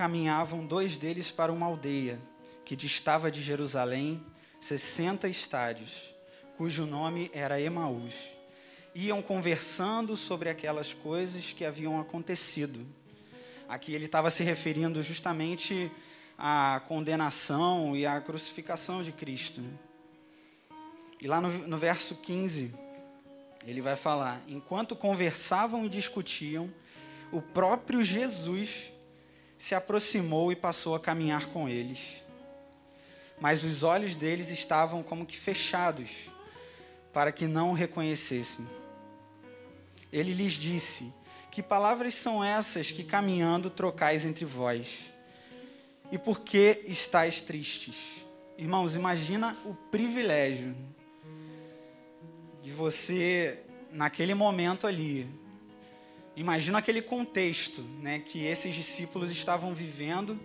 caminhavam 0.00 0.64
dois 0.64 0.96
deles 0.96 1.30
para 1.30 1.52
uma 1.52 1.66
aldeia 1.66 2.18
que 2.64 2.74
distava 2.74 3.30
de 3.30 3.42
Jerusalém 3.42 4.24
sessenta 4.58 5.28
estádios, 5.28 5.92
cujo 6.56 6.86
nome 6.86 7.30
era 7.34 7.60
Emaús. 7.60 8.14
Iam 8.94 9.20
conversando 9.20 10.16
sobre 10.16 10.48
aquelas 10.48 10.94
coisas 10.94 11.52
que 11.52 11.66
haviam 11.66 12.00
acontecido. 12.00 12.86
Aqui 13.68 13.92
ele 13.92 14.06
estava 14.06 14.30
se 14.30 14.42
referindo 14.42 15.02
justamente 15.02 15.92
à 16.38 16.80
condenação 16.88 17.94
e 17.94 18.06
à 18.06 18.18
crucificação 18.22 19.02
de 19.02 19.12
Cristo. 19.12 19.62
E 21.20 21.26
lá 21.26 21.42
no, 21.42 21.50
no 21.68 21.76
verso 21.76 22.14
15, 22.14 22.74
ele 23.66 23.82
vai 23.82 23.96
falar: 23.96 24.40
enquanto 24.48 24.96
conversavam 24.96 25.84
e 25.84 25.90
discutiam, 25.90 26.72
o 27.30 27.42
próprio 27.42 28.02
Jesus 28.02 28.89
se 29.60 29.74
aproximou 29.74 30.50
e 30.50 30.56
passou 30.56 30.94
a 30.94 31.00
caminhar 31.00 31.48
com 31.48 31.68
eles. 31.68 32.00
Mas 33.38 33.62
os 33.62 33.82
olhos 33.82 34.16
deles 34.16 34.50
estavam 34.50 35.02
como 35.02 35.26
que 35.26 35.36
fechados, 35.36 36.08
para 37.12 37.30
que 37.30 37.46
não 37.46 37.70
o 37.70 37.74
reconhecessem. 37.74 38.66
Ele 40.10 40.32
lhes 40.32 40.54
disse: 40.54 41.12
Que 41.50 41.62
palavras 41.62 42.14
são 42.14 42.42
essas 42.42 42.90
que 42.90 43.04
caminhando 43.04 43.68
trocais 43.68 44.24
entre 44.24 44.46
vós? 44.46 45.00
E 46.10 46.16
por 46.16 46.40
que 46.40 46.82
estáis 46.86 47.42
tristes? 47.42 47.96
Irmãos, 48.56 48.94
imagina 48.96 49.56
o 49.66 49.74
privilégio 49.74 50.74
de 52.62 52.70
você, 52.70 53.62
naquele 53.92 54.32
momento 54.32 54.86
ali, 54.86 55.28
imagina 56.36 56.78
aquele 56.78 57.02
contexto 57.02 57.82
né, 57.82 58.20
que 58.20 58.44
esses 58.44 58.74
discípulos 58.74 59.30
estavam 59.30 59.74
vivendo, 59.74 60.38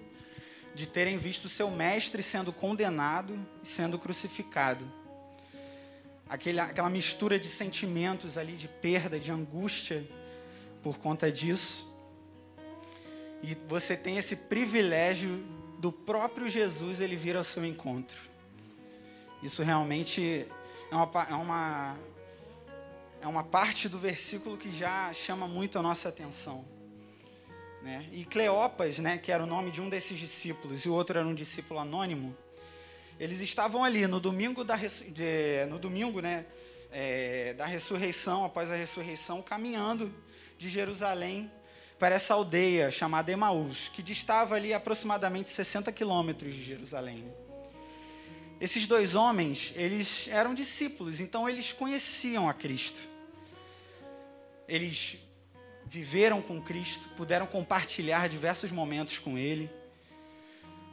de 0.73 0.85
terem 0.85 1.17
visto 1.17 1.47
seu 1.47 1.71
mestre 1.71 2.21
sendo 2.21 2.51
condenado 2.51 3.39
e 3.63 3.67
sendo 3.67 3.97
crucificado. 3.97 4.85
Aquele, 6.27 6.59
aquela 6.59 6.89
mistura 6.89 7.39
de 7.39 7.47
sentimentos 7.47 8.37
ali, 8.37 8.53
de 8.53 8.67
perda, 8.67 9.19
de 9.19 9.31
angústia 9.31 10.05
por 10.83 10.97
conta 10.97 11.31
disso. 11.31 11.87
E 13.41 13.55
você 13.67 13.95
tem 13.95 14.17
esse 14.17 14.35
privilégio 14.35 15.43
do 15.79 15.91
próprio 15.91 16.49
Jesus 16.49 16.99
ele 16.99 17.15
vir 17.15 17.37
ao 17.37 17.43
seu 17.43 17.63
encontro. 17.65 18.17
Isso 19.41 19.61
realmente 19.63 20.47
é 20.91 20.95
uma, 20.95 21.27
é 21.29 21.33
uma, 21.35 21.97
é 23.25 23.27
uma 23.27 23.43
parte 23.43 23.89
do 23.89 23.97
versículo 23.97 24.55
que 24.55 24.69
já 24.69 25.11
chama 25.11 25.47
muito 25.47 25.79
a 25.79 25.81
nossa 25.81 26.09
atenção. 26.09 26.63
Né? 27.81 28.07
E 28.11 28.23
Cleopas, 28.23 28.99
né, 28.99 29.17
que 29.17 29.31
era 29.31 29.43
o 29.43 29.47
nome 29.47 29.71
de 29.71 29.81
um 29.81 29.89
desses 29.89 30.19
discípulos, 30.19 30.85
e 30.85 30.89
o 30.89 30.93
outro 30.93 31.17
era 31.17 31.27
um 31.27 31.33
discípulo 31.33 31.79
anônimo, 31.79 32.37
eles 33.19 33.41
estavam 33.41 33.83
ali 33.83 34.05
no 34.05 34.19
domingo 34.19 34.63
da, 34.63 34.75
de, 34.75 35.65
no 35.67 35.79
domingo, 35.79 36.21
né, 36.21 36.45
é, 36.91 37.55
da 37.55 37.65
ressurreição, 37.65 38.45
após 38.45 38.69
a 38.69 38.75
ressurreição, 38.75 39.41
caminhando 39.41 40.13
de 40.55 40.69
Jerusalém 40.69 41.51
para 41.97 42.13
essa 42.13 42.35
aldeia 42.35 42.91
chamada 42.91 43.31
Emaús, 43.31 43.89
que 43.91 44.03
distava 44.03 44.53
ali 44.53 44.71
aproximadamente 44.71 45.49
60 45.49 45.91
quilômetros 45.91 46.53
de 46.53 46.63
Jerusalém. 46.63 47.25
Esses 48.61 48.85
dois 48.85 49.15
homens, 49.15 49.73
eles 49.75 50.27
eram 50.27 50.53
discípulos, 50.53 51.19
então 51.19 51.49
eles 51.49 51.71
conheciam 51.71 52.47
a 52.47 52.53
Cristo. 52.53 53.14
Eles 54.67 55.17
viveram 55.85 56.41
com 56.41 56.61
Cristo, 56.61 57.07
puderam 57.09 57.45
compartilhar 57.45 58.27
diversos 58.27 58.71
momentos 58.71 59.17
com 59.17 59.37
Ele, 59.37 59.69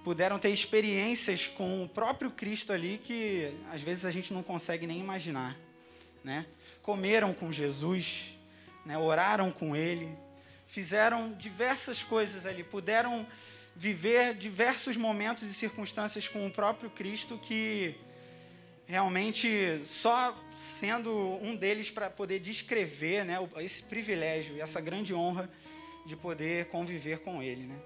puderam 0.04 0.38
ter 0.38 0.50
experiências 0.50 1.46
com 1.46 1.82
o 1.82 1.88
próprio 1.88 2.30
Cristo 2.30 2.72
ali 2.72 3.00
que 3.02 3.54
às 3.72 3.80
vezes 3.80 4.04
a 4.04 4.10
gente 4.10 4.32
não 4.34 4.42
consegue 4.42 4.86
nem 4.86 4.98
imaginar, 4.98 5.56
né? 6.22 6.46
Comeram 6.82 7.32
com 7.32 7.50
Jesus, 7.50 8.36
né? 8.84 8.98
oraram 8.98 9.50
com 9.50 9.74
Ele, 9.74 10.14
fizeram 10.66 11.32
diversas 11.32 12.02
coisas 12.02 12.46
ali, 12.46 12.62
puderam 12.62 13.26
viver 13.74 14.34
diversos 14.34 14.96
momentos 14.96 15.44
e 15.44 15.54
circunstâncias 15.54 16.28
com 16.28 16.46
o 16.46 16.50
próprio 16.50 16.90
Cristo 16.90 17.38
que 17.38 17.94
realmente 18.86 19.80
só 19.84 20.36
sendo 20.54 21.10
um 21.42 21.56
deles 21.56 21.90
para 21.90 22.10
poder 22.10 22.38
descrever 22.38 23.24
né, 23.24 23.36
esse 23.58 23.82
privilégio 23.82 24.56
e 24.56 24.60
essa 24.60 24.80
grande 24.80 25.14
honra 25.14 25.50
de 26.04 26.16
poder 26.16 26.66
conviver 26.66 27.20
com 27.20 27.42
ele. 27.42 27.64
Né? 27.64 27.78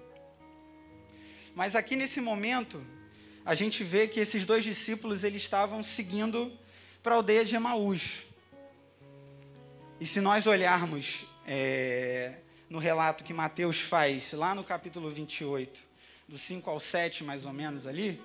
Mas 1.55 1.75
aqui 1.75 1.95
nesse 1.95 2.19
momento, 2.19 2.85
a 3.45 3.55
gente 3.55 3.83
vê 3.83 4.07
que 4.07 4.19
esses 4.19 4.45
dois 4.45 4.63
discípulos 4.63 5.23
eles 5.23 5.41
estavam 5.41 5.81
seguindo 5.81 6.51
para 7.01 7.13
a 7.13 7.17
aldeia 7.17 7.45
de 7.45 7.55
Emaús. 7.55 8.23
E 9.99 10.05
se 10.05 10.19
nós 10.19 10.45
olharmos 10.45 11.25
é, 11.45 12.33
no 12.69 12.77
relato 12.77 13.23
que 13.23 13.33
Mateus 13.33 13.79
faz, 13.79 14.33
lá 14.33 14.53
no 14.53 14.63
capítulo 14.63 15.09
28, 15.09 15.81
do 16.27 16.37
5 16.37 16.69
ao 16.69 16.79
7, 16.79 17.23
mais 17.23 17.45
ou 17.45 17.53
menos 17.53 17.87
ali, 17.87 18.21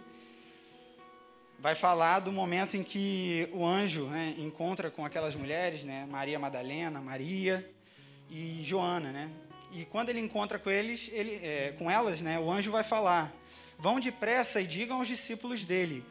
vai 1.63 1.77
falar 1.77 2.19
do 2.19 2.33
momento 2.33 2.77
em 2.77 2.83
que 2.83 3.49
o 3.53 3.65
anjo 3.65 4.07
né, 4.07 4.35
encontra 4.37 4.91
com 4.91 5.07
aquelas 5.07 5.37
mulheres, 5.37 5.85
né, 5.85 6.05
Maria 6.11 6.37
Madalena, 6.37 7.01
Maria 7.01 7.71
e 8.29 8.59
Joana, 8.65 9.13
né? 9.13 9.31
E 9.71 9.85
quando 9.85 10.09
ele 10.09 10.19
encontra 10.19 10.59
com 10.59 10.69
eles, 10.69 11.09
ele, 11.13 11.37
é, 11.37 11.73
com 11.79 11.89
elas, 11.89 12.21
né, 12.21 12.37
o 12.37 12.51
anjo 12.51 12.73
vai 12.73 12.83
falar: 12.83 13.33
Vão 13.79 14.01
depressa 14.01 14.61
e 14.61 14.67
digam 14.67 14.99
aos 14.99 15.07
discípulos 15.07 15.65
dele: 15.65 16.05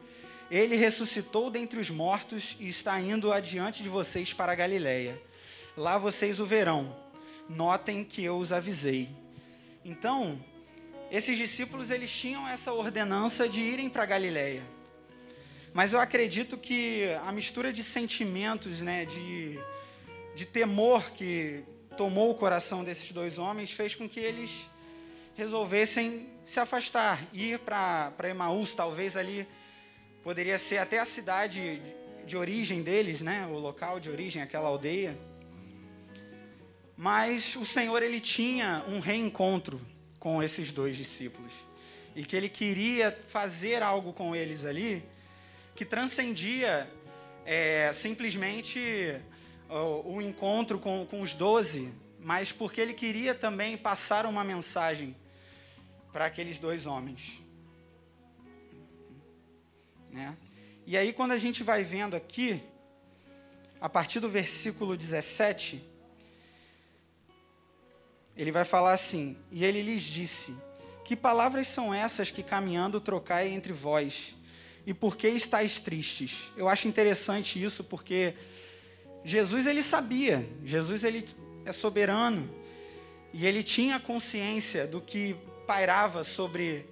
Ele 0.50 0.74
ressuscitou 0.74 1.50
dentre 1.50 1.78
os 1.78 1.90
mortos 1.90 2.56
e 2.58 2.66
está 2.66 2.98
indo 2.98 3.30
adiante 3.30 3.82
de 3.82 3.90
vocês 3.90 4.32
para 4.32 4.52
a 4.52 4.54
Galiléia. 4.54 5.20
Lá 5.76 5.98
vocês 5.98 6.40
o 6.40 6.46
verão. 6.46 6.96
Notem 7.46 8.02
que 8.04 8.24
eu 8.24 8.38
os 8.38 8.52
avisei. 8.52 9.10
Então, 9.84 10.42
esses 11.10 11.36
discípulos 11.36 11.90
eles 11.90 12.10
tinham 12.10 12.48
essa 12.48 12.72
ordenança 12.72 13.46
de 13.46 13.60
irem 13.60 13.90
para 13.90 14.04
a 14.04 14.06
Galiléia. 14.06 14.62
Mas 15.72 15.94
eu 15.94 16.00
acredito 16.00 16.58
que 16.58 17.08
a 17.24 17.32
mistura 17.32 17.72
de 17.72 17.82
sentimentos, 17.82 18.82
né, 18.82 19.06
de, 19.06 19.58
de 20.34 20.44
temor 20.44 21.10
que 21.12 21.64
tomou 21.96 22.30
o 22.30 22.34
coração 22.34 22.84
desses 22.84 23.10
dois 23.10 23.38
homens 23.38 23.72
fez 23.72 23.94
com 23.94 24.06
que 24.06 24.20
eles 24.20 24.68
resolvessem 25.34 26.28
se 26.44 26.60
afastar, 26.60 27.26
ir 27.32 27.58
para 27.58 28.28
Emaús, 28.28 28.74
talvez 28.74 29.16
ali 29.16 29.46
poderia 30.22 30.58
ser 30.58 30.76
até 30.76 30.98
a 30.98 31.04
cidade 31.06 31.80
de, 32.26 32.36
origem 32.36 32.82
deles, 32.82 33.22
né, 33.22 33.48
o 33.50 33.58
local 33.58 33.98
de 33.98 34.10
origem, 34.10 34.42
aquela 34.42 34.68
aldeia. 34.68 35.18
Mas 36.94 37.56
o 37.56 37.64
Senhor 37.64 38.02
ele 38.02 38.20
tinha 38.20 38.84
um 38.86 39.00
reencontro 39.00 39.80
com 40.18 40.42
esses 40.42 40.70
dois 40.70 40.96
discípulos 40.96 41.52
e 42.14 42.24
que 42.24 42.36
ele 42.36 42.50
queria 42.50 43.18
fazer 43.28 43.82
algo 43.82 44.12
com 44.12 44.36
eles 44.36 44.66
ali 44.66 45.02
que 45.74 45.84
transcendia 45.84 46.90
é, 47.44 47.92
simplesmente 47.92 49.20
o, 49.68 50.16
o, 50.16 50.22
encontro 50.22 50.78
com, 50.78 51.06
com 51.06 51.22
os 51.22 51.34
doze, 51.34 51.92
mas 52.20 52.52
porque 52.52 52.80
ele 52.80 52.94
queria 52.94 53.34
também 53.34 53.76
passar 53.76 54.26
uma 54.26 54.44
mensagem 54.44 55.16
para 56.12 56.26
aqueles 56.26 56.58
dois 56.58 56.86
homens. 56.86 57.42
Né? 60.10 60.36
E 60.86 60.96
aí, 60.96 61.12
quando 61.12 61.32
a 61.32 61.38
gente 61.38 61.62
vai 61.62 61.82
vendo 61.82 62.14
aqui, 62.14 62.62
a 63.80 63.88
partir 63.88 64.20
do 64.20 64.28
versículo 64.28 64.96
17, 64.96 65.82
ele 68.36 68.52
vai 68.52 68.64
falar 68.64 68.92
assim: 68.92 69.36
E 69.50 69.64
ele 69.64 69.80
lhes 69.80 70.02
disse: 70.02 70.54
Que 71.04 71.16
palavras 71.16 71.66
são 71.66 71.94
essas 71.94 72.30
que 72.30 72.42
caminhando 72.42 73.00
trocai 73.00 73.48
entre 73.48 73.72
vós? 73.72 74.36
E 74.86 74.92
por 74.92 75.16
que 75.16 75.28
estáis 75.28 75.78
tristes? 75.78 76.50
Eu 76.56 76.68
acho 76.68 76.88
interessante 76.88 77.62
isso 77.62 77.84
porque 77.84 78.34
Jesus 79.24 79.66
ele 79.66 79.82
sabia, 79.82 80.48
Jesus 80.64 81.04
ele 81.04 81.28
é 81.64 81.72
soberano 81.72 82.50
e 83.32 83.46
ele 83.46 83.62
tinha 83.62 84.00
consciência 84.00 84.86
do 84.86 85.00
que 85.00 85.36
pairava 85.66 86.24
sobre 86.24 86.86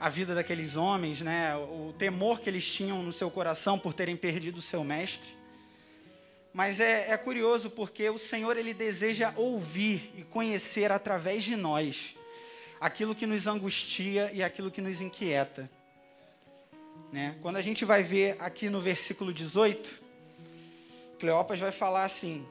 a 0.00 0.08
vida 0.08 0.34
daqueles 0.34 0.76
homens, 0.76 1.20
né? 1.20 1.56
O 1.56 1.94
temor 1.96 2.40
que 2.40 2.50
eles 2.50 2.64
tinham 2.64 3.02
no 3.02 3.12
seu 3.12 3.30
coração 3.30 3.78
por 3.78 3.94
terem 3.94 4.16
perdido 4.16 4.58
o 4.58 4.62
seu 4.62 4.84
mestre. 4.84 5.36
Mas 6.52 6.80
é, 6.80 7.10
é 7.10 7.16
curioso 7.16 7.70
porque 7.70 8.08
o 8.10 8.18
Senhor 8.18 8.56
ele 8.56 8.74
deseja 8.74 9.32
ouvir 9.36 10.12
e 10.16 10.22
conhecer 10.22 10.90
através 10.90 11.42
de 11.44 11.56
nós 11.56 12.16
aquilo 12.80 13.14
que 13.14 13.26
nos 13.26 13.46
angustia 13.46 14.30
e 14.32 14.42
aquilo 14.42 14.70
que 14.70 14.80
nos 14.80 15.00
inquieta. 15.00 15.70
Né? 17.12 17.36
Quando 17.40 17.56
a 17.56 17.62
gente 17.62 17.84
vai 17.84 18.02
ver 18.02 18.36
aqui 18.38 18.68
no 18.68 18.80
versículo 18.80 19.32
18, 19.32 20.02
Cleopas 21.18 21.58
vai 21.58 21.72
falar 21.72 22.04
assim: 22.04 22.46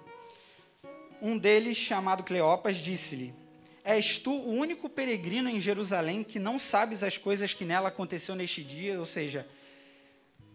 Um 1.21 1.37
deles, 1.37 1.77
chamado 1.77 2.23
Cleopas, 2.23 2.77
disse-lhe: 2.77 3.35
És 3.83 4.17
tu 4.17 4.31
o 4.31 4.49
único 4.49 4.89
peregrino 4.89 5.47
em 5.47 5.59
Jerusalém 5.59 6.23
que 6.23 6.39
não 6.39 6.57
sabes 6.57 7.03
as 7.03 7.17
coisas 7.17 7.53
que 7.53 7.65
nela 7.65 7.89
aconteceu 7.89 8.35
neste 8.35 8.63
dia? 8.63 8.97
Ou 8.97 9.05
seja, 9.05 9.47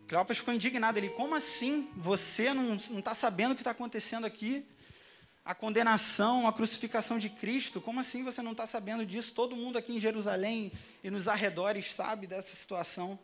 Cleopas 0.09 0.39
ficou 0.39 0.53
indignado. 0.53 0.99
Ele, 0.99 1.09
como 1.11 1.37
assim? 1.37 1.89
Você 1.97 2.53
não 2.53 2.75
está 2.77 3.15
sabendo 3.15 3.53
o 3.53 3.55
que 3.55 3.63
está 3.63 3.71
acontecendo 3.71 4.27
aqui? 4.27 4.67
A 5.45 5.55
condenação, 5.55 6.47
a 6.49 6.53
crucificação 6.53 7.19
de 7.19 7.29
Cristo. 7.29 7.81
Como 7.81 8.01
assim 8.01 8.25
você 8.25 8.43
não 8.43 8.53
está 8.53 8.67
sabendo 8.67 9.07
disso? 9.07 9.33
Todo 9.33 9.55
mundo 9.55 9.79
aqui 9.79 9.93
em 9.93 10.01
Jerusalém 10.01 10.73
e 11.05 11.11
nos 11.11 11.29
arredores 11.29 11.95
sabe 11.95 12.27
dessa 12.27 12.55
situação. 12.55 13.17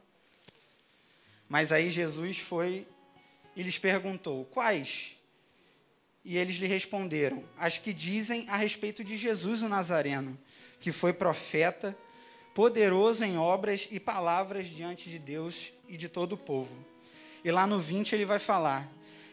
Mas 1.48 1.72
aí 1.72 1.90
Jesus 1.90 2.38
foi 2.38 2.86
e 3.56 3.62
lhes 3.62 3.78
perguntou: 3.78 4.44
Quais? 4.46 5.16
E 6.24 6.36
eles 6.36 6.56
lhe 6.56 6.66
responderam: 6.66 7.42
As 7.56 7.78
que 7.78 7.92
dizem 7.92 8.44
a 8.48 8.56
respeito 8.56 9.02
de 9.02 9.16
Jesus 9.16 9.62
o 9.62 9.68
Nazareno, 9.68 10.38
que 10.80 10.92
foi 10.92 11.12
profeta, 11.12 11.96
poderoso 12.54 13.24
em 13.24 13.38
obras 13.38 13.88
e 13.90 13.98
palavras 13.98 14.66
diante 14.66 15.08
de 15.08 15.18
Deus 15.18 15.72
e 15.88 15.96
de 15.96 16.08
todo 16.08 16.34
o 16.34 16.38
povo. 16.38 16.76
E 17.44 17.50
lá 17.50 17.66
no 17.66 17.78
20 17.78 18.14
ele 18.14 18.24
vai 18.24 18.38
falar: 18.38 18.86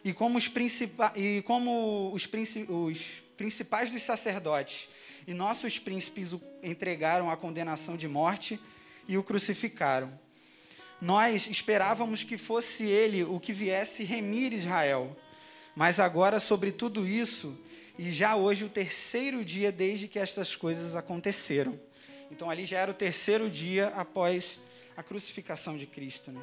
E 0.04 0.14
como 0.14 0.38
os, 0.38 0.48
principais, 0.48 1.12
e 1.16 1.42
como 1.42 2.14
os, 2.14 2.30
os 2.70 3.06
principais 3.36 3.92
dos 3.92 4.02
sacerdotes 4.04 4.88
e 5.28 5.34
nossos 5.34 5.78
príncipes 5.78 6.34
o 6.34 6.42
entregaram 6.64 7.30
à 7.30 7.36
condenação 7.36 7.98
de 7.98 8.08
morte 8.08 8.60
e 9.08 9.18
o 9.18 9.24
crucificaram. 9.24 10.25
Nós 11.02 11.48
esperávamos 11.48 12.24
que 12.24 12.38
fosse 12.38 12.84
ele 12.84 13.24
o 13.24 13.40
que 13.40 13.54
viesse 13.54 14.04
remir 14.04 14.54
Israel. 14.54 15.16
Mas 15.76 16.00
agora, 16.00 16.40
sobre 16.40 16.72
tudo 16.72 17.06
isso, 17.08 17.60
e 17.98 18.12
já 18.12 18.36
hoje 18.36 18.64
o 18.64 18.70
terceiro 18.70 19.44
dia 19.44 19.72
desde 19.72 20.08
que 20.08 20.18
estas 20.18 20.56
coisas 20.56 20.96
aconteceram. 20.96 21.80
Então, 22.32 22.50
ali 22.50 22.66
já 22.66 22.80
era 22.80 22.92
o 22.92 22.94
terceiro 22.94 23.50
dia 23.50 23.88
após 23.90 24.60
a 24.96 25.04
crucificação 25.04 25.78
de 25.78 25.86
Cristo. 25.86 26.32
Né? 26.32 26.42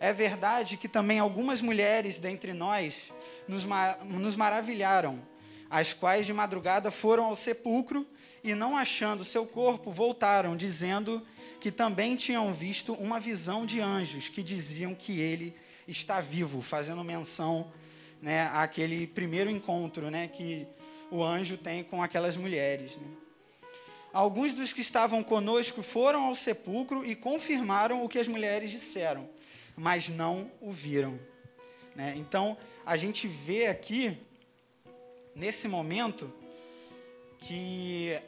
É 0.00 0.12
verdade 0.12 0.76
que 0.76 0.88
também 0.88 1.20
algumas 1.20 1.60
mulheres 1.60 2.18
dentre 2.18 2.52
nós 2.52 3.12
nos, 3.46 3.64
nos 4.04 4.34
maravilharam, 4.34 5.20
as 5.70 5.92
quais 5.92 6.26
de 6.26 6.32
madrugada 6.32 6.90
foram 6.90 7.26
ao 7.26 7.36
sepulcro 7.36 8.06
e, 8.42 8.54
não 8.54 8.76
achando 8.76 9.24
seu 9.24 9.46
corpo, 9.46 9.90
voltaram, 9.90 10.56
dizendo 10.56 11.24
que 11.60 11.70
também 11.70 12.16
tinham 12.16 12.52
visto 12.52 12.92
uma 12.94 13.20
visão 13.20 13.64
de 13.64 13.80
anjos 13.80 14.28
que 14.28 14.42
diziam 14.42 14.94
que 14.94 15.20
ele 15.20 15.54
está 15.86 16.20
vivo, 16.20 16.60
fazendo 16.60 17.04
menção 17.04 17.72
né, 18.20 18.50
àquele 18.52 19.06
primeiro 19.06 19.50
encontro 19.50 20.10
né, 20.10 20.28
que 20.28 20.66
o 21.10 21.22
anjo 21.22 21.56
tem 21.56 21.84
com 21.84 22.02
aquelas 22.02 22.36
mulheres. 22.36 22.96
Né. 22.96 23.06
Alguns 24.12 24.52
dos 24.52 24.72
que 24.72 24.80
estavam 24.80 25.22
conosco 25.22 25.82
foram 25.82 26.24
ao 26.24 26.34
sepulcro 26.34 27.04
e 27.04 27.14
confirmaram 27.14 28.04
o 28.04 28.08
que 28.08 28.18
as 28.18 28.28
mulheres 28.28 28.70
disseram, 28.70 29.28
mas 29.76 30.08
não 30.08 30.50
o 30.60 30.70
viram. 30.70 31.18
Né? 31.94 32.14
Então, 32.16 32.56
a 32.84 32.96
gente 32.96 33.26
vê 33.26 33.66
aqui, 33.66 34.18
nesse 35.34 35.66
momento, 35.68 36.32
que 37.38 38.20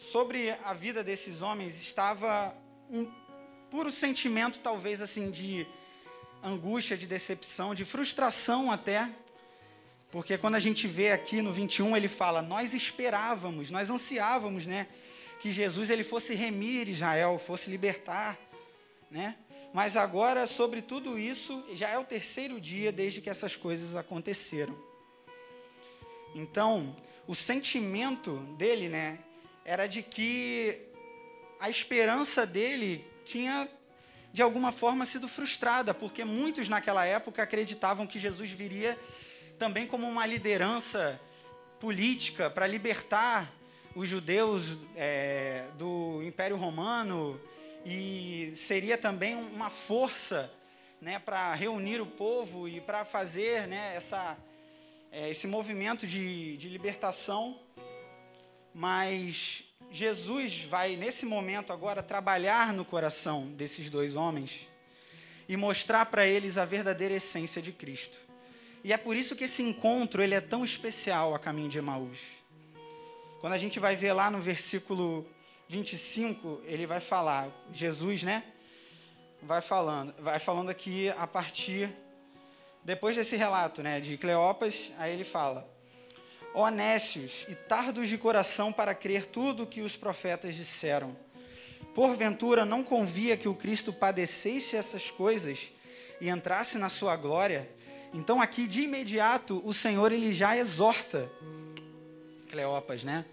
sobre 0.00 0.56
a 0.64 0.72
vida 0.72 1.04
desses 1.04 1.42
homens 1.42 1.78
estava 1.78 2.54
um 2.90 3.06
puro 3.70 3.92
sentimento, 3.92 4.58
talvez 4.60 5.02
assim, 5.02 5.30
de 5.30 5.66
angústia, 6.42 6.96
de 6.96 7.06
decepção, 7.06 7.74
de 7.74 7.84
frustração 7.84 8.72
até. 8.72 9.10
Porque 10.10 10.38
quando 10.38 10.54
a 10.54 10.58
gente 10.58 10.88
vê 10.88 11.12
aqui 11.12 11.42
no 11.42 11.52
21, 11.52 11.94
ele 11.94 12.08
fala: 12.08 12.40
Nós 12.40 12.72
esperávamos, 12.72 13.70
nós 13.70 13.90
ansiávamos, 13.90 14.66
né? 14.66 14.88
Que 15.38 15.52
Jesus 15.52 15.90
ele 15.90 16.02
fosse 16.02 16.34
remir 16.34 16.88
Israel, 16.88 17.38
fosse 17.38 17.70
libertar, 17.70 18.38
né? 19.10 19.36
Mas 19.72 19.96
agora, 19.96 20.46
sobre 20.46 20.80
tudo 20.80 21.18
isso, 21.18 21.62
já 21.74 21.90
é 21.90 21.98
o 21.98 22.04
terceiro 22.04 22.58
dia 22.58 22.90
desde 22.90 23.20
que 23.20 23.28
essas 23.28 23.54
coisas 23.54 23.94
aconteceram. 23.94 24.76
Então, 26.34 26.96
o 27.28 27.34
sentimento 27.34 28.38
dele, 28.56 28.88
né, 28.88 29.18
era 29.64 29.86
de 29.86 30.02
que 30.02 30.80
a 31.58 31.68
esperança 31.68 32.46
dele 32.46 33.04
tinha, 33.24 33.68
de 34.32 34.42
alguma 34.42 34.72
forma, 34.72 35.04
sido 35.04 35.28
frustrada, 35.28 35.92
porque 35.92 36.24
muitos 36.24 36.68
naquela 36.68 37.04
época 37.04 37.42
acreditavam 37.42 38.06
que 38.06 38.18
Jesus 38.18 38.50
viria 38.50 38.98
também 39.58 39.86
como 39.86 40.08
uma 40.08 40.24
liderança 40.24 41.20
política 41.78 42.48
para 42.48 42.66
libertar 42.66 43.52
os 43.94 44.08
judeus 44.08 44.78
é, 44.96 45.66
do 45.76 46.22
Império 46.22 46.56
Romano 46.56 47.40
e 47.84 48.52
seria 48.54 48.96
também 48.96 49.34
uma 49.34 49.70
força 49.70 50.50
né, 51.00 51.18
para 51.18 51.54
reunir 51.54 52.00
o 52.00 52.06
povo 52.06 52.68
e 52.68 52.80
para 52.80 53.04
fazer 53.04 53.66
né, 53.66 53.94
essa, 53.96 54.36
é, 55.10 55.30
esse 55.30 55.46
movimento 55.46 56.06
de, 56.06 56.56
de 56.56 56.68
libertação. 56.68 57.58
Mas 58.74 59.64
Jesus 59.90 60.64
vai, 60.64 60.96
nesse 60.96 61.26
momento 61.26 61.72
agora, 61.72 62.02
trabalhar 62.02 62.72
no 62.72 62.84
coração 62.84 63.46
desses 63.48 63.90
dois 63.90 64.16
homens 64.16 64.68
e 65.48 65.56
mostrar 65.56 66.06
para 66.06 66.26
eles 66.26 66.56
a 66.56 66.64
verdadeira 66.64 67.14
essência 67.14 67.60
de 67.60 67.72
Cristo. 67.72 68.18
E 68.84 68.92
é 68.92 68.96
por 68.96 69.16
isso 69.16 69.36
que 69.36 69.44
esse 69.44 69.62
encontro 69.62 70.22
ele 70.22 70.34
é 70.34 70.40
tão 70.40 70.64
especial 70.64 71.34
a 71.34 71.38
caminho 71.38 71.68
de 71.68 71.78
Emaús. 71.78 72.18
Quando 73.40 73.52
a 73.52 73.58
gente 73.58 73.78
vai 73.78 73.96
ver 73.96 74.12
lá 74.12 74.30
no 74.30 74.40
versículo 74.40 75.26
25, 75.68 76.62
ele 76.64 76.86
vai 76.86 77.00
falar, 77.00 77.48
Jesus, 77.72 78.22
né? 78.22 78.44
Vai 79.42 79.60
falando, 79.60 80.14
vai 80.18 80.38
falando 80.38 80.68
aqui 80.68 81.08
a 81.10 81.26
partir 81.26 81.90
depois 82.82 83.14
desse 83.14 83.36
relato, 83.36 83.82
né, 83.82 84.00
de 84.00 84.16
Cleopas, 84.16 84.90
aí 84.96 85.12
ele 85.12 85.24
fala: 85.24 85.69
honécios 86.54 87.46
e 87.48 87.54
tardos 87.54 88.08
de 88.08 88.18
coração 88.18 88.72
para 88.72 88.94
crer 88.94 89.26
tudo 89.26 89.62
o 89.62 89.66
que 89.66 89.80
os 89.80 89.96
profetas 89.96 90.54
disseram. 90.54 91.16
Porventura 91.94 92.64
não 92.64 92.84
convia 92.84 93.36
que 93.36 93.48
o 93.48 93.54
Cristo 93.54 93.92
padecesse 93.92 94.76
essas 94.76 95.10
coisas 95.10 95.70
e 96.20 96.28
entrasse 96.28 96.78
na 96.78 96.88
sua 96.88 97.16
glória? 97.16 97.68
Então 98.12 98.40
aqui 98.40 98.66
de 98.66 98.82
imediato 98.82 99.62
o 99.64 99.72
Senhor 99.72 100.12
ele 100.12 100.34
já 100.34 100.56
exorta 100.56 101.30
Cleopas, 102.48 103.04
né? 103.04 103.24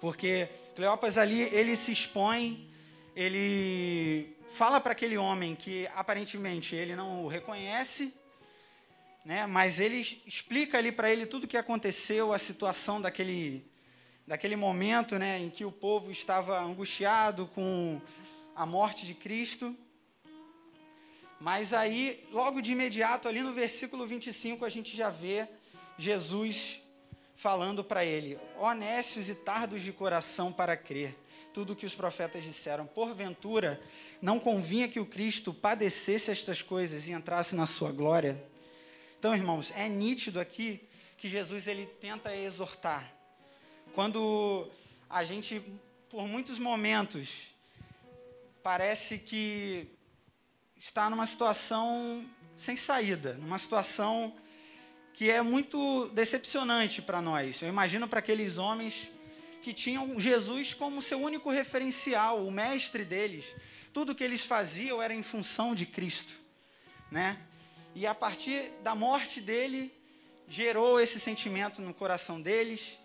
Porque 0.00 0.48
Cleopas 0.74 1.16
ali 1.16 1.42
ele 1.42 1.74
se 1.74 1.92
expõe, 1.92 2.68
ele 3.14 4.36
fala 4.52 4.80
para 4.80 4.92
aquele 4.92 5.16
homem 5.16 5.54
que 5.54 5.88
aparentemente 5.94 6.74
ele 6.74 6.94
não 6.94 7.24
o 7.24 7.28
reconhece, 7.28 8.12
né? 9.26 9.44
Mas 9.44 9.80
ele 9.80 9.98
explica 10.24 10.78
ali 10.78 10.92
para 10.92 11.10
ele 11.10 11.26
tudo 11.26 11.44
o 11.44 11.48
que 11.48 11.56
aconteceu, 11.56 12.32
a 12.32 12.38
situação 12.38 13.00
daquele, 13.00 13.68
daquele 14.24 14.54
momento, 14.54 15.18
né, 15.18 15.40
em 15.40 15.50
que 15.50 15.64
o 15.64 15.72
povo 15.72 16.12
estava 16.12 16.62
angustiado 16.62 17.48
com 17.48 18.00
a 18.54 18.64
morte 18.64 19.04
de 19.04 19.14
Cristo. 19.14 19.76
Mas 21.40 21.72
aí, 21.72 22.24
logo 22.30 22.60
de 22.60 22.70
imediato, 22.70 23.26
ali 23.26 23.42
no 23.42 23.52
versículo 23.52 24.06
25, 24.06 24.64
a 24.64 24.68
gente 24.68 24.96
já 24.96 25.10
vê 25.10 25.48
Jesus 25.98 26.80
falando 27.34 27.82
para 27.82 28.04
ele: 28.04 28.38
honestos 28.56 29.28
e 29.28 29.34
tardos 29.34 29.82
de 29.82 29.92
coração 29.92 30.52
para 30.52 30.76
crer, 30.76 31.16
tudo 31.52 31.72
o 31.72 31.76
que 31.76 31.84
os 31.84 31.96
profetas 31.96 32.44
disseram. 32.44 32.86
Porventura, 32.86 33.82
não 34.22 34.38
convinha 34.38 34.86
que 34.86 35.00
o 35.00 35.04
Cristo 35.04 35.52
padecesse 35.52 36.30
estas 36.30 36.62
coisas 36.62 37.08
e 37.08 37.12
entrasse 37.12 37.56
na 37.56 37.66
sua 37.66 37.90
glória? 37.90 38.40
Então, 39.26 39.34
irmãos, 39.34 39.72
é 39.74 39.88
nítido 39.88 40.38
aqui 40.38 40.80
que 41.18 41.28
Jesus 41.28 41.66
ele 41.66 41.84
tenta 41.84 42.32
exortar. 42.32 43.12
Quando 43.92 44.70
a 45.10 45.24
gente, 45.24 45.60
por 46.08 46.28
muitos 46.28 46.60
momentos, 46.60 47.48
parece 48.62 49.18
que 49.18 49.88
está 50.76 51.10
numa 51.10 51.26
situação 51.26 52.24
sem 52.56 52.76
saída, 52.76 53.32
numa 53.32 53.58
situação 53.58 54.32
que 55.12 55.28
é 55.28 55.42
muito 55.42 56.08
decepcionante 56.10 57.02
para 57.02 57.20
nós. 57.20 57.60
Eu 57.60 57.68
imagino 57.68 58.06
para 58.06 58.20
aqueles 58.20 58.58
homens 58.58 59.10
que 59.60 59.72
tinham 59.72 60.20
Jesus 60.20 60.72
como 60.72 61.02
seu 61.02 61.20
único 61.20 61.50
referencial, 61.50 62.46
o 62.46 62.50
mestre 62.52 63.04
deles. 63.04 63.44
Tudo 63.92 64.14
que 64.14 64.22
eles 64.22 64.44
faziam 64.44 65.02
era 65.02 65.12
em 65.12 65.24
função 65.24 65.74
de 65.74 65.84
Cristo, 65.84 66.32
né? 67.10 67.44
E 67.98 68.06
a 68.06 68.14
partir 68.14 68.72
da 68.82 68.94
morte 68.94 69.40
dele, 69.40 69.90
gerou 70.46 71.00
esse 71.00 71.18
sentimento 71.18 71.80
no 71.80 71.94
coração 71.94 72.38
deles, 72.38 72.98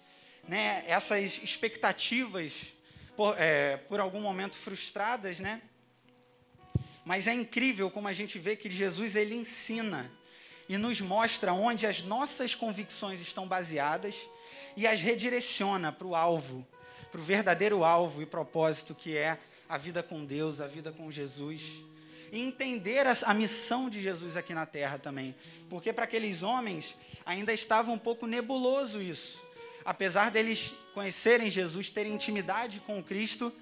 né? 0.45 0.83
essas 0.85 1.39
expectativas, 1.41 2.73
por, 3.15 3.39
é, 3.39 3.77
por 3.77 4.01
algum 4.01 4.19
momento 4.19 4.57
frustradas, 4.57 5.39
né? 5.39 5.61
Mas 7.05 7.25
é 7.25 7.33
incrível 7.33 7.89
como 7.89 8.09
a 8.09 8.11
gente 8.11 8.37
vê 8.37 8.57
que 8.57 8.69
Jesus 8.69 9.15
ele 9.15 9.33
ensina 9.33 10.11
e 10.67 10.77
nos 10.77 10.99
mostra 10.99 11.53
onde 11.53 11.87
as 11.87 12.01
nossas 12.01 12.53
convicções 12.53 13.21
estão 13.21 13.47
baseadas 13.47 14.17
e 14.75 14.85
as 14.85 14.99
redireciona 14.99 15.93
para 15.93 16.07
o 16.07 16.17
alvo, 16.17 16.67
para 17.09 17.21
o 17.21 17.23
verdadeiro 17.23 17.85
alvo 17.85 18.21
e 18.21 18.25
propósito 18.25 18.93
que 18.93 19.15
é 19.15 19.39
a 19.69 19.77
vida 19.77 20.03
com 20.03 20.25
Deus, 20.25 20.59
a 20.59 20.67
vida 20.67 20.91
com 20.91 21.09
Jesus. 21.09 21.81
E 22.31 22.39
entender 22.39 23.05
a, 23.05 23.33
missão 23.33 23.89
de 23.89 24.01
Jesus 24.01 24.37
aqui 24.37 24.53
na 24.53 24.65
terra 24.65 24.97
também. 24.97 25.35
Porque 25.69 25.91
para 25.91 26.05
aqueles 26.05 26.43
homens 26.43 26.95
ainda 27.25 27.51
estava 27.51 27.91
um 27.91 27.97
pouco 27.97 28.25
nebuloso 28.25 29.01
isso. 29.01 29.41
Apesar 29.83 30.31
deles 30.31 30.73
conhecerem 30.93 31.49
Jesus, 31.49 31.89
terem 31.89 32.13
intimidade 32.13 32.79
com 32.79 33.03
Cristo, 33.03 33.53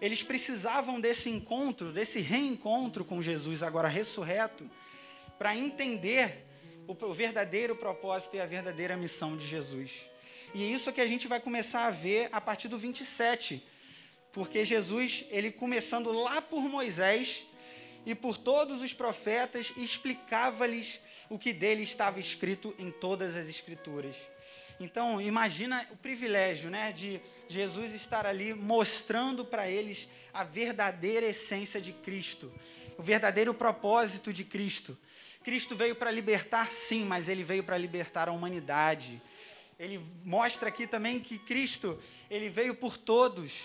eles 0.00 0.22
precisavam 0.22 1.00
desse 1.00 1.30
encontro, 1.30 1.92
desse 1.92 2.20
reencontro 2.20 3.04
com 3.04 3.22
Jesus, 3.22 3.62
agora 3.62 3.88
ressurreto, 3.88 4.68
para 5.38 5.56
entender 5.56 6.46
o, 6.86 7.14
verdadeiro 7.14 7.76
propósito 7.76 8.36
e 8.36 8.40
a 8.40 8.46
verdadeira 8.46 8.96
missão 8.96 9.36
de 9.36 9.46
Jesus. 9.46 10.06
E 10.54 10.64
é 10.64 10.66
isso 10.66 10.92
que 10.92 11.00
a 11.00 11.06
gente 11.06 11.28
vai 11.28 11.38
começar 11.38 11.86
a 11.86 11.90
ver 11.90 12.28
a 12.32 12.40
partir 12.40 12.68
do 12.68 12.78
27. 12.78 13.62
Porque 14.32 14.64
Jesus, 14.64 15.24
ele 15.30 15.52
começando 15.52 16.10
lá 16.12 16.42
por 16.42 16.62
Moisés 16.62 17.46
e 18.06 18.14
por 18.14 18.36
todos 18.36 18.82
os 18.82 18.92
profetas, 18.92 19.72
explicava-lhes 19.76 21.00
o 21.28 21.38
que 21.38 21.52
dele 21.52 21.82
estava 21.82 22.18
escrito 22.18 22.74
em 22.78 22.90
todas 22.90 23.36
as 23.36 23.48
escrituras. 23.48 24.16
Então, 24.78 25.20
imagina 25.20 25.86
o 25.90 25.96
privilégio, 25.96 26.70
né, 26.70 26.90
de 26.90 27.20
Jesus 27.48 27.94
estar 27.94 28.24
ali 28.24 28.54
mostrando 28.54 29.44
para 29.44 29.68
eles 29.68 30.08
a 30.32 30.42
verdadeira 30.42 31.26
essência 31.26 31.80
de 31.80 31.92
Cristo, 31.92 32.52
o 32.96 33.02
verdadeiro 33.02 33.52
propósito 33.52 34.32
de 34.32 34.44
Cristo. 34.44 34.96
Cristo 35.44 35.76
veio 35.76 35.94
para 35.94 36.10
libertar, 36.10 36.72
sim, 36.72 37.04
mas 37.04 37.28
ele 37.28 37.44
veio 37.44 37.62
para 37.62 37.76
libertar 37.76 38.28
a 38.28 38.32
humanidade 38.32 39.20
ele 39.80 39.98
mostra 40.22 40.68
aqui 40.68 40.86
também 40.86 41.18
que 41.18 41.38
Cristo, 41.38 41.98
ele 42.30 42.50
veio 42.50 42.74
por 42.74 42.98
todos, 42.98 43.62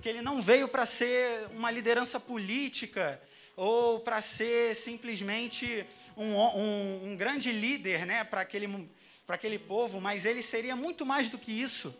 que 0.00 0.08
ele 0.08 0.22
não 0.22 0.40
veio 0.40 0.66
para 0.66 0.86
ser 0.86 1.46
uma 1.48 1.70
liderança 1.70 2.18
política 2.18 3.20
ou 3.58 3.98
para 3.98 4.22
ser 4.22 4.76
simplesmente 4.76 5.84
um, 6.16 6.36
um, 6.36 7.08
um, 7.08 7.16
grande 7.16 7.50
líder 7.50 8.06
né, 8.06 8.22
para 8.22 8.42
aquele, 8.42 8.88
aquele 9.26 9.58
povo, 9.58 10.00
mas 10.00 10.24
ele 10.24 10.42
seria 10.42 10.76
muito 10.76 11.04
mais 11.04 11.28
do 11.28 11.36
que 11.36 11.50
isso. 11.50 11.92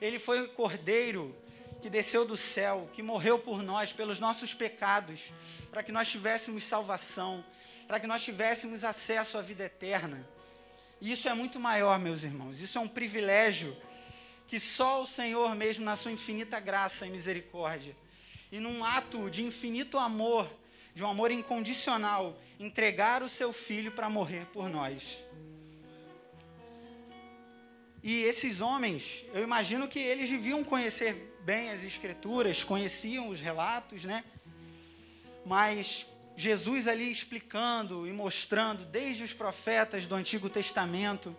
Ele 0.00 0.18
foi 0.18 0.40
o 0.42 0.48
cordeiro 0.48 1.32
que 1.80 1.88
desceu 1.88 2.26
do 2.26 2.36
céu, 2.36 2.90
que 2.92 3.04
morreu 3.04 3.38
por 3.38 3.62
nós, 3.62 3.92
pelos 3.92 4.18
nossos 4.18 4.52
pecados, 4.52 5.30
para 5.70 5.80
que 5.80 5.92
nós 5.92 6.10
tivéssemos 6.10 6.64
salvação, 6.64 7.44
para 7.86 8.00
que 8.00 8.06
nós 8.08 8.24
tivéssemos 8.24 8.82
acesso 8.82 9.38
à 9.38 9.42
vida 9.42 9.62
eterna. 9.62 10.28
E 11.00 11.12
isso 11.12 11.28
é 11.28 11.34
muito 11.34 11.60
maior, 11.60 12.00
meus 12.00 12.24
irmãos. 12.24 12.60
Isso 12.60 12.78
é 12.78 12.80
um 12.80 12.88
privilégio 12.88 13.76
que 14.48 14.58
só 14.58 15.02
o 15.02 15.06
Senhor, 15.06 15.54
mesmo 15.54 15.84
na 15.84 15.94
sua 15.94 16.10
infinita 16.10 16.58
graça 16.58 17.06
e 17.06 17.10
misericórdia, 17.10 17.96
e 18.50 18.58
num 18.58 18.84
ato 18.84 19.30
de 19.30 19.44
infinito 19.44 19.98
amor, 19.98 20.50
de 20.96 21.04
um 21.04 21.10
amor 21.10 21.30
incondicional, 21.30 22.38
entregar 22.58 23.22
o 23.22 23.28
seu 23.28 23.52
filho 23.52 23.92
para 23.92 24.08
morrer 24.08 24.46
por 24.46 24.70
nós. 24.70 25.20
E 28.02 28.22
esses 28.22 28.62
homens, 28.62 29.22
eu 29.34 29.42
imagino 29.42 29.88
que 29.88 29.98
eles 29.98 30.30
deviam 30.30 30.64
conhecer 30.64 31.38
bem 31.44 31.68
as 31.68 31.84
escrituras, 31.84 32.64
conheciam 32.64 33.28
os 33.28 33.42
relatos, 33.42 34.06
né? 34.06 34.24
Mas 35.44 36.06
Jesus 36.34 36.88
ali 36.88 37.10
explicando 37.10 38.08
e 38.08 38.10
mostrando, 38.10 38.86
desde 38.86 39.22
os 39.22 39.34
profetas 39.34 40.06
do 40.06 40.14
Antigo 40.14 40.48
Testamento, 40.48 41.36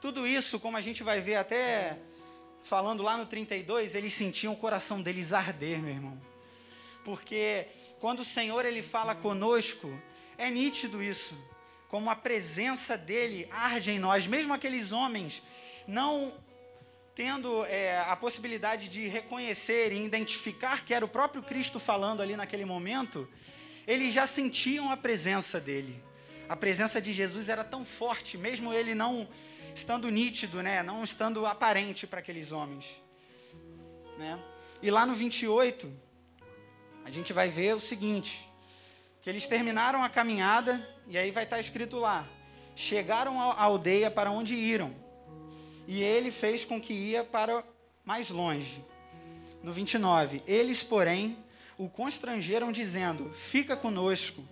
tudo 0.00 0.26
isso, 0.26 0.58
como 0.58 0.76
a 0.76 0.80
gente 0.80 1.04
vai 1.04 1.20
ver 1.20 1.36
até 1.36 1.96
falando 2.64 3.04
lá 3.04 3.16
no 3.16 3.26
32, 3.26 3.94
eles 3.94 4.12
sentiam 4.12 4.54
o 4.54 4.56
coração 4.56 5.00
deles 5.00 5.32
arder, 5.32 5.78
meu 5.78 5.94
irmão. 5.94 6.20
Porque 7.04 7.68
quando 8.00 8.20
o 8.20 8.24
Senhor 8.24 8.64
ele 8.64 8.82
fala 8.82 9.14
conosco, 9.14 9.90
é 10.36 10.50
nítido 10.50 11.02
isso, 11.02 11.34
como 11.88 12.10
a 12.10 12.16
presença 12.16 12.96
dele 12.96 13.48
arde 13.50 13.90
em 13.90 13.98
nós, 13.98 14.26
mesmo 14.26 14.52
aqueles 14.54 14.92
homens 14.92 15.42
não 15.86 16.32
tendo 17.14 17.64
é, 17.64 17.98
a 17.98 18.14
possibilidade 18.14 18.88
de 18.88 19.08
reconhecer 19.08 19.90
e 19.90 20.04
identificar 20.04 20.84
que 20.84 20.94
era 20.94 21.04
o 21.04 21.08
próprio 21.08 21.42
Cristo 21.42 21.80
falando 21.80 22.22
ali 22.22 22.36
naquele 22.36 22.64
momento, 22.64 23.28
eles 23.88 24.14
já 24.14 24.24
sentiam 24.24 24.92
a 24.92 24.96
presença 24.96 25.58
dele. 25.58 26.00
A 26.48 26.54
presença 26.54 27.00
de 27.00 27.12
Jesus 27.12 27.48
era 27.48 27.64
tão 27.64 27.84
forte, 27.84 28.38
mesmo 28.38 28.72
ele 28.72 28.94
não 28.94 29.26
estando 29.74 30.08
nítido, 30.10 30.62
né? 30.62 30.82
não 30.82 31.02
estando 31.02 31.44
aparente 31.44 32.06
para 32.06 32.20
aqueles 32.20 32.52
homens. 32.52 32.86
Né? 34.16 34.38
E 34.80 34.90
lá 34.90 35.04
no 35.04 35.14
28, 35.14 35.92
a 37.08 37.10
gente 37.10 37.32
vai 37.32 37.48
ver 37.48 37.74
o 37.74 37.80
seguinte: 37.80 38.46
que 39.22 39.30
eles 39.30 39.46
terminaram 39.46 40.04
a 40.04 40.10
caminhada, 40.10 40.86
e 41.06 41.16
aí 41.16 41.30
vai 41.30 41.44
estar 41.44 41.58
escrito 41.58 41.96
lá: 41.96 42.28
chegaram 42.76 43.40
à 43.40 43.62
aldeia 43.62 44.10
para 44.10 44.30
onde 44.30 44.54
iram, 44.54 44.94
e 45.86 46.02
ele 46.02 46.30
fez 46.30 46.66
com 46.66 46.78
que 46.78 46.92
ia 46.92 47.24
para 47.24 47.64
mais 48.04 48.28
longe. 48.28 48.84
No 49.62 49.72
29, 49.72 50.42
eles, 50.46 50.84
porém, 50.84 51.38
o 51.78 51.88
constrangeram, 51.88 52.70
dizendo: 52.70 53.30
Fica 53.32 53.74
conosco, 53.74 54.46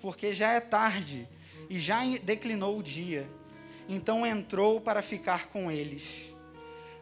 porque 0.00 0.32
já 0.32 0.52
é 0.52 0.60
tarde 0.60 1.28
e 1.68 1.78
já 1.78 2.00
declinou 2.22 2.78
o 2.78 2.82
dia. 2.82 3.28
Então 3.86 4.26
entrou 4.26 4.80
para 4.80 5.02
ficar 5.02 5.48
com 5.48 5.70
eles. 5.70 6.24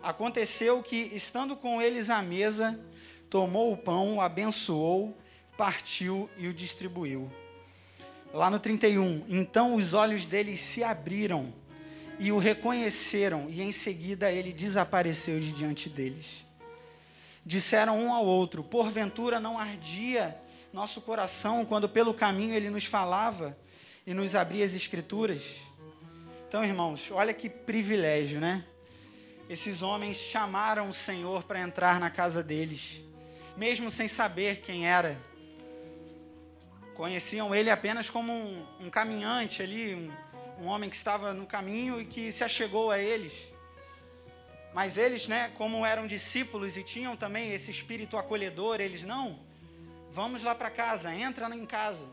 Aconteceu 0.02 0.82
que, 0.82 0.96
estando 1.14 1.54
com 1.54 1.80
eles 1.80 2.10
à 2.10 2.20
mesa, 2.22 2.78
tomou 3.30 3.72
o 3.72 3.76
pão, 3.76 4.16
o 4.16 4.20
abençoou, 4.20 5.16
partiu 5.56 6.28
e 6.36 6.48
o 6.48 6.54
distribuiu. 6.54 7.30
Lá 8.32 8.50
no 8.50 8.58
31, 8.58 9.24
então 9.28 9.74
os 9.74 9.94
olhos 9.94 10.26
deles 10.26 10.60
se 10.60 10.82
abriram 10.82 11.52
e 12.18 12.32
o 12.32 12.38
reconheceram, 12.38 13.46
e 13.48 13.62
em 13.62 13.72
seguida 13.72 14.30
ele 14.30 14.52
desapareceu 14.52 15.38
de 15.40 15.52
diante 15.52 15.88
deles 15.88 16.46
disseram 17.46 17.96
um 18.04 18.12
ao 18.12 18.26
outro: 18.26 18.64
Porventura 18.64 19.38
não 19.38 19.56
ardia 19.56 20.36
nosso 20.72 21.00
coração 21.00 21.64
quando 21.64 21.88
pelo 21.88 22.12
caminho 22.12 22.52
ele 22.52 22.68
nos 22.68 22.84
falava 22.84 23.56
e 24.04 24.12
nos 24.12 24.34
abria 24.34 24.64
as 24.64 24.74
Escrituras? 24.74 25.54
Então, 26.48 26.64
irmãos, 26.64 27.08
olha 27.12 27.32
que 27.32 27.48
privilégio, 27.48 28.40
né? 28.40 28.64
Esses 29.48 29.80
homens 29.80 30.16
chamaram 30.16 30.88
o 30.88 30.92
Senhor 30.92 31.44
para 31.44 31.60
entrar 31.60 32.00
na 32.00 32.10
casa 32.10 32.42
deles, 32.42 33.04
mesmo 33.56 33.90
sem 33.90 34.06
saber 34.06 34.60
quem 34.60 34.86
era. 34.88 35.18
Conheciam 36.94 37.54
ele 37.54 37.70
apenas 37.70 38.10
como 38.10 38.32
um, 38.32 38.66
um 38.80 38.90
caminhante 38.90 39.62
ali, 39.62 39.94
um, 39.94 40.12
um 40.62 40.66
homem 40.66 40.90
que 40.90 40.96
estava 40.96 41.32
no 41.32 41.46
caminho 41.46 42.00
e 42.00 42.04
que 42.04 42.30
se 42.30 42.44
achegou 42.44 42.90
a 42.90 42.98
eles. 42.98 43.52
Mas 44.74 44.98
eles, 44.98 45.26
né, 45.26 45.50
como 45.54 45.86
eram 45.86 46.06
discípulos 46.06 46.76
e 46.76 46.82
tinham 46.82 47.16
também 47.16 47.52
esse 47.52 47.70
espírito 47.70 48.16
acolhedor, 48.16 48.80
eles 48.80 49.02
não, 49.02 49.38
vamos 50.10 50.42
lá 50.42 50.54
para 50.54 50.70
casa, 50.70 51.14
entra 51.14 51.54
em 51.54 51.64
casa. 51.64 52.06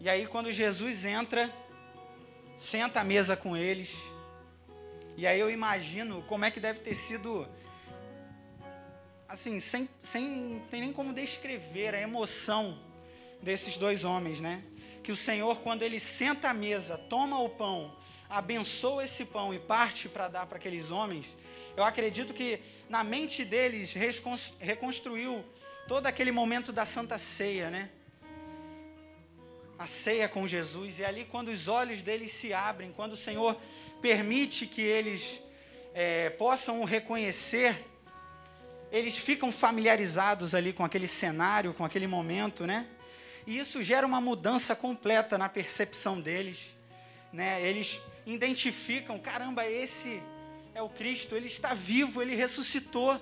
E 0.00 0.08
aí 0.08 0.26
quando 0.26 0.50
Jesus 0.50 1.04
entra, 1.04 1.52
senta 2.56 3.00
à 3.00 3.04
mesa 3.04 3.36
com 3.36 3.56
eles. 3.56 3.94
E 5.16 5.26
aí 5.26 5.38
eu 5.38 5.50
imagino 5.50 6.22
como 6.22 6.44
é 6.44 6.50
que 6.50 6.58
deve 6.58 6.80
ter 6.80 6.94
sido 6.94 7.46
assim, 9.32 9.60
sem, 9.60 9.88
sem 10.02 10.62
tem 10.70 10.80
nem 10.82 10.92
como 10.92 11.12
descrever 11.12 11.94
a 11.94 12.00
emoção 12.00 12.78
desses 13.42 13.76
dois 13.78 14.04
homens, 14.04 14.40
né? 14.40 14.62
Que 15.02 15.10
o 15.10 15.16
Senhor, 15.16 15.60
quando 15.60 15.82
ele 15.82 15.98
senta 15.98 16.50
à 16.50 16.54
mesa, 16.54 16.96
toma 16.96 17.38
o 17.40 17.48
pão 17.48 17.96
abençoa 18.32 19.04
esse 19.04 19.26
pão 19.26 19.52
e 19.52 19.58
parte 19.58 20.08
para 20.08 20.26
dar 20.26 20.46
para 20.46 20.56
aqueles 20.56 20.90
homens, 20.90 21.36
eu 21.76 21.84
acredito 21.84 22.32
que 22.32 22.58
na 22.88 23.04
mente 23.04 23.44
deles 23.44 23.92
reconstruiu 24.58 25.44
todo 25.86 26.06
aquele 26.06 26.32
momento 26.32 26.72
da 26.72 26.86
Santa 26.86 27.18
Ceia, 27.18 27.68
né? 27.68 27.90
A 29.78 29.86
ceia 29.86 30.28
com 30.30 30.48
Jesus, 30.48 30.98
e 30.98 31.04
ali 31.04 31.26
quando 31.26 31.48
os 31.48 31.68
olhos 31.68 32.00
deles 32.00 32.32
se 32.32 32.54
abrem, 32.54 32.90
quando 32.90 33.12
o 33.12 33.16
Senhor 33.16 33.54
permite 34.00 34.66
que 34.66 34.80
eles 34.80 35.42
é, 35.92 36.30
possam 36.30 36.82
reconhecer, 36.84 37.84
eles 38.92 39.16
ficam 39.16 39.50
familiarizados 39.50 40.54
ali 40.54 40.70
com 40.72 40.84
aquele 40.84 41.08
cenário, 41.08 41.72
com 41.72 41.82
aquele 41.82 42.06
momento, 42.06 42.66
né? 42.66 42.86
E 43.46 43.58
isso 43.58 43.82
gera 43.82 44.06
uma 44.06 44.20
mudança 44.20 44.76
completa 44.76 45.38
na 45.38 45.48
percepção 45.48 46.20
deles, 46.20 46.58
né? 47.32 47.66
Eles 47.66 47.98
identificam: 48.26 49.18
caramba, 49.18 49.66
esse 49.66 50.22
é 50.74 50.82
o 50.82 50.90
Cristo, 50.90 51.34
ele 51.34 51.46
está 51.46 51.72
vivo, 51.72 52.20
ele 52.20 52.36
ressuscitou. 52.36 53.18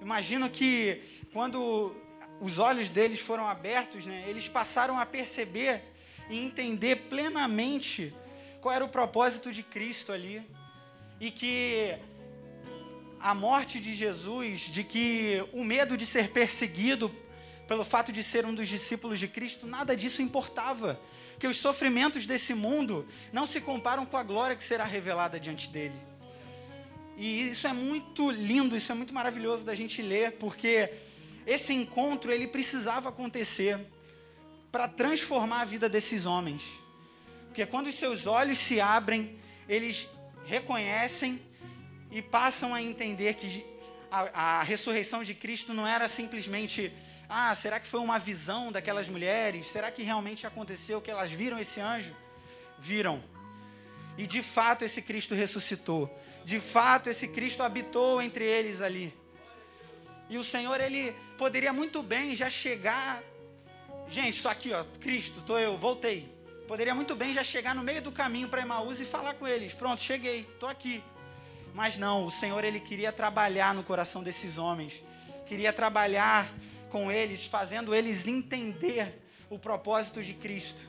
Imagino 0.00 0.48
que 0.48 1.02
quando 1.30 1.94
os 2.40 2.58
olhos 2.58 2.88
deles 2.88 3.20
foram 3.20 3.46
abertos, 3.46 4.06
né, 4.06 4.24
eles 4.26 4.48
passaram 4.48 4.98
a 4.98 5.04
perceber 5.04 5.82
e 6.30 6.38
entender 6.38 6.96
plenamente 7.10 8.14
qual 8.62 8.74
era 8.74 8.84
o 8.84 8.88
propósito 8.88 9.52
de 9.52 9.62
Cristo 9.62 10.10
ali. 10.10 10.42
E 11.20 11.30
que 11.30 11.98
a 13.20 13.34
morte 13.34 13.78
de 13.78 13.92
Jesus, 13.92 14.60
de 14.60 14.82
que 14.82 15.44
o 15.52 15.62
medo 15.62 15.96
de 15.96 16.06
ser 16.06 16.30
perseguido 16.30 17.14
pelo 17.68 17.84
fato 17.84 18.10
de 18.10 18.22
ser 18.22 18.44
um 18.44 18.52
dos 18.52 18.66
discípulos 18.66 19.20
de 19.20 19.28
Cristo, 19.28 19.66
nada 19.66 19.96
disso 19.96 20.22
importava. 20.22 21.00
Que 21.38 21.46
os 21.46 21.56
sofrimentos 21.56 22.26
desse 22.26 22.52
mundo 22.52 23.06
não 23.32 23.46
se 23.46 23.60
comparam 23.60 24.04
com 24.04 24.16
a 24.16 24.22
glória 24.22 24.56
que 24.56 24.64
será 24.64 24.84
revelada 24.84 25.38
diante 25.38 25.68
dele. 25.68 25.94
E 27.16 27.50
isso 27.50 27.68
é 27.68 27.72
muito 27.72 28.30
lindo, 28.30 28.74
isso 28.74 28.90
é 28.90 28.94
muito 28.94 29.14
maravilhoso 29.14 29.62
da 29.62 29.74
gente 29.74 30.02
ler, 30.02 30.32
porque 30.32 30.92
esse 31.46 31.72
encontro 31.72 32.32
ele 32.32 32.46
precisava 32.48 33.10
acontecer 33.10 33.78
para 34.72 34.88
transformar 34.88 35.60
a 35.60 35.64
vida 35.64 35.88
desses 35.88 36.26
homens. 36.26 36.62
Porque 37.46 37.66
quando 37.66 37.88
os 37.88 37.94
seus 37.94 38.26
olhos 38.26 38.58
se 38.58 38.80
abrem, 38.80 39.38
eles 39.68 40.08
reconhecem 40.46 41.40
e 42.10 42.20
passam 42.20 42.74
a 42.74 42.82
entender 42.82 43.34
que 43.34 43.64
a, 44.10 44.58
a, 44.58 44.62
ressurreição 44.62 45.22
de 45.22 45.34
Cristo 45.34 45.72
não 45.72 45.86
era 45.86 46.08
simplesmente, 46.08 46.92
ah, 47.28 47.54
será 47.54 47.78
que 47.78 47.86
foi 47.86 48.00
uma 48.00 48.18
visão 48.18 48.72
daquelas 48.72 49.08
mulheres? 49.08 49.70
Será 49.70 49.90
que 49.90 50.02
realmente 50.02 50.46
aconteceu 50.46 51.00
que 51.00 51.10
elas 51.10 51.30
viram 51.30 51.58
esse 51.58 51.80
anjo? 51.80 52.14
Viram. 52.78 53.22
E 54.18 54.26
de 54.26 54.42
fato 54.42 54.84
esse 54.84 55.00
Cristo 55.00 55.34
ressuscitou. 55.34 56.10
De 56.44 56.60
fato 56.60 57.08
esse 57.08 57.28
Cristo 57.28 57.62
habitou 57.62 58.20
entre 58.20 58.44
eles 58.44 58.80
ali. 58.80 59.14
E 60.28 60.38
o 60.38 60.44
Senhor, 60.44 60.80
ele 60.80 61.12
poderia 61.36 61.72
muito 61.72 62.02
bem 62.02 62.36
já 62.36 62.48
chegar. 62.48 63.22
Gente, 64.08 64.38
isso 64.38 64.48
aqui, 64.48 64.72
ó, 64.72 64.84
Cristo, 65.00 65.42
tô 65.42 65.58
eu, 65.58 65.76
voltei. 65.76 66.32
Poderia 66.68 66.94
muito 66.94 67.16
bem 67.16 67.32
já 67.32 67.42
chegar 67.42 67.74
no 67.74 67.82
meio 67.82 68.00
do 68.00 68.12
caminho 68.12 68.48
para 68.48 68.62
Emaús 68.62 69.00
e 69.00 69.04
falar 69.04 69.34
com 69.34 69.46
eles: 69.46 69.72
Pronto, 69.72 70.00
cheguei, 70.00 70.44
tô 70.60 70.66
aqui. 70.66 71.02
Mas 71.74 71.96
não, 71.96 72.24
o 72.24 72.30
Senhor 72.30 72.64
ele 72.64 72.80
queria 72.80 73.12
trabalhar 73.12 73.74
no 73.74 73.82
coração 73.82 74.22
desses 74.22 74.58
homens, 74.58 75.02
queria 75.46 75.72
trabalhar 75.72 76.52
com 76.88 77.10
eles, 77.10 77.46
fazendo 77.46 77.94
eles 77.94 78.26
entender 78.26 79.22
o 79.48 79.58
propósito 79.58 80.22
de 80.22 80.34
Cristo. 80.34 80.88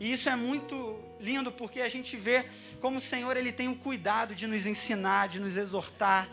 E 0.00 0.12
isso 0.12 0.28
é 0.28 0.36
muito 0.36 0.98
lindo 1.20 1.50
porque 1.50 1.80
a 1.80 1.88
gente 1.88 2.16
vê 2.16 2.44
como 2.80 2.98
o 2.98 3.00
Senhor 3.00 3.36
ele 3.36 3.50
tem 3.50 3.68
o 3.68 3.76
cuidado 3.76 4.34
de 4.34 4.46
nos 4.46 4.66
ensinar, 4.66 5.28
de 5.28 5.40
nos 5.40 5.56
exortar. 5.56 6.28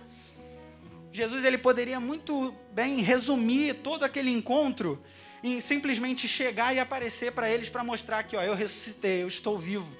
Jesus 1.11 1.43
ele 1.43 1.57
poderia 1.57 1.99
muito 1.99 2.53
bem 2.71 3.01
resumir 3.01 3.75
todo 3.75 4.03
aquele 4.03 4.29
encontro 4.29 5.01
em 5.43 5.59
simplesmente 5.59 6.27
chegar 6.27 6.75
e 6.75 6.79
aparecer 6.79 7.31
para 7.31 7.49
eles 7.49 7.69
para 7.69 7.83
mostrar 7.83 8.23
que, 8.23 8.35
ó, 8.35 8.43
eu 8.43 8.53
ressuscitei, 8.53 9.23
eu 9.23 9.27
estou 9.27 9.57
vivo. 9.57 9.95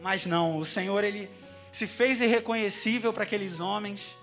Mas 0.00 0.26
não, 0.26 0.58
o 0.58 0.64
Senhor 0.64 1.02
ele 1.04 1.30
se 1.72 1.86
fez 1.86 2.20
irreconhecível 2.20 3.12
para 3.12 3.24
aqueles 3.24 3.58
homens, 3.58 4.14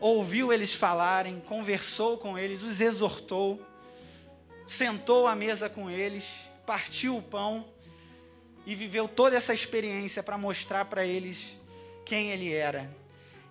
ouviu 0.00 0.52
eles 0.52 0.72
falarem, 0.72 1.38
conversou 1.40 2.16
com 2.16 2.38
eles, 2.38 2.62
os 2.62 2.80
exortou, 2.80 3.64
sentou 4.66 5.26
à 5.26 5.34
mesa 5.34 5.68
com 5.68 5.90
eles, 5.90 6.24
partiu 6.66 7.16
o 7.16 7.22
pão 7.22 7.68
e 8.64 8.74
viveu 8.74 9.06
toda 9.06 9.36
essa 9.36 9.52
experiência 9.52 10.22
para 10.22 10.38
mostrar 10.38 10.86
para 10.86 11.04
eles 11.04 11.56
quem 12.06 12.30
ele 12.30 12.52
era. 12.52 12.90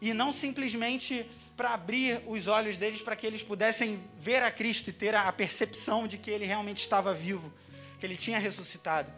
E 0.01 0.13
não 0.13 0.31
simplesmente 0.31 1.29
para 1.55 1.73
abrir 1.75 2.21
os 2.25 2.47
olhos 2.47 2.75
deles 2.75 3.03
para 3.03 3.15
que 3.15 3.27
eles 3.27 3.43
pudessem 3.43 4.01
ver 4.17 4.41
a 4.41 4.49
Cristo 4.49 4.89
e 4.89 4.93
ter 4.93 5.13
a 5.13 5.31
percepção 5.31 6.07
de 6.07 6.17
que 6.17 6.31
ele 6.31 6.45
realmente 6.45 6.81
estava 6.81 7.13
vivo, 7.13 7.53
que 7.99 8.05
ele 8.05 8.17
tinha 8.17 8.39
ressuscitado, 8.39 9.11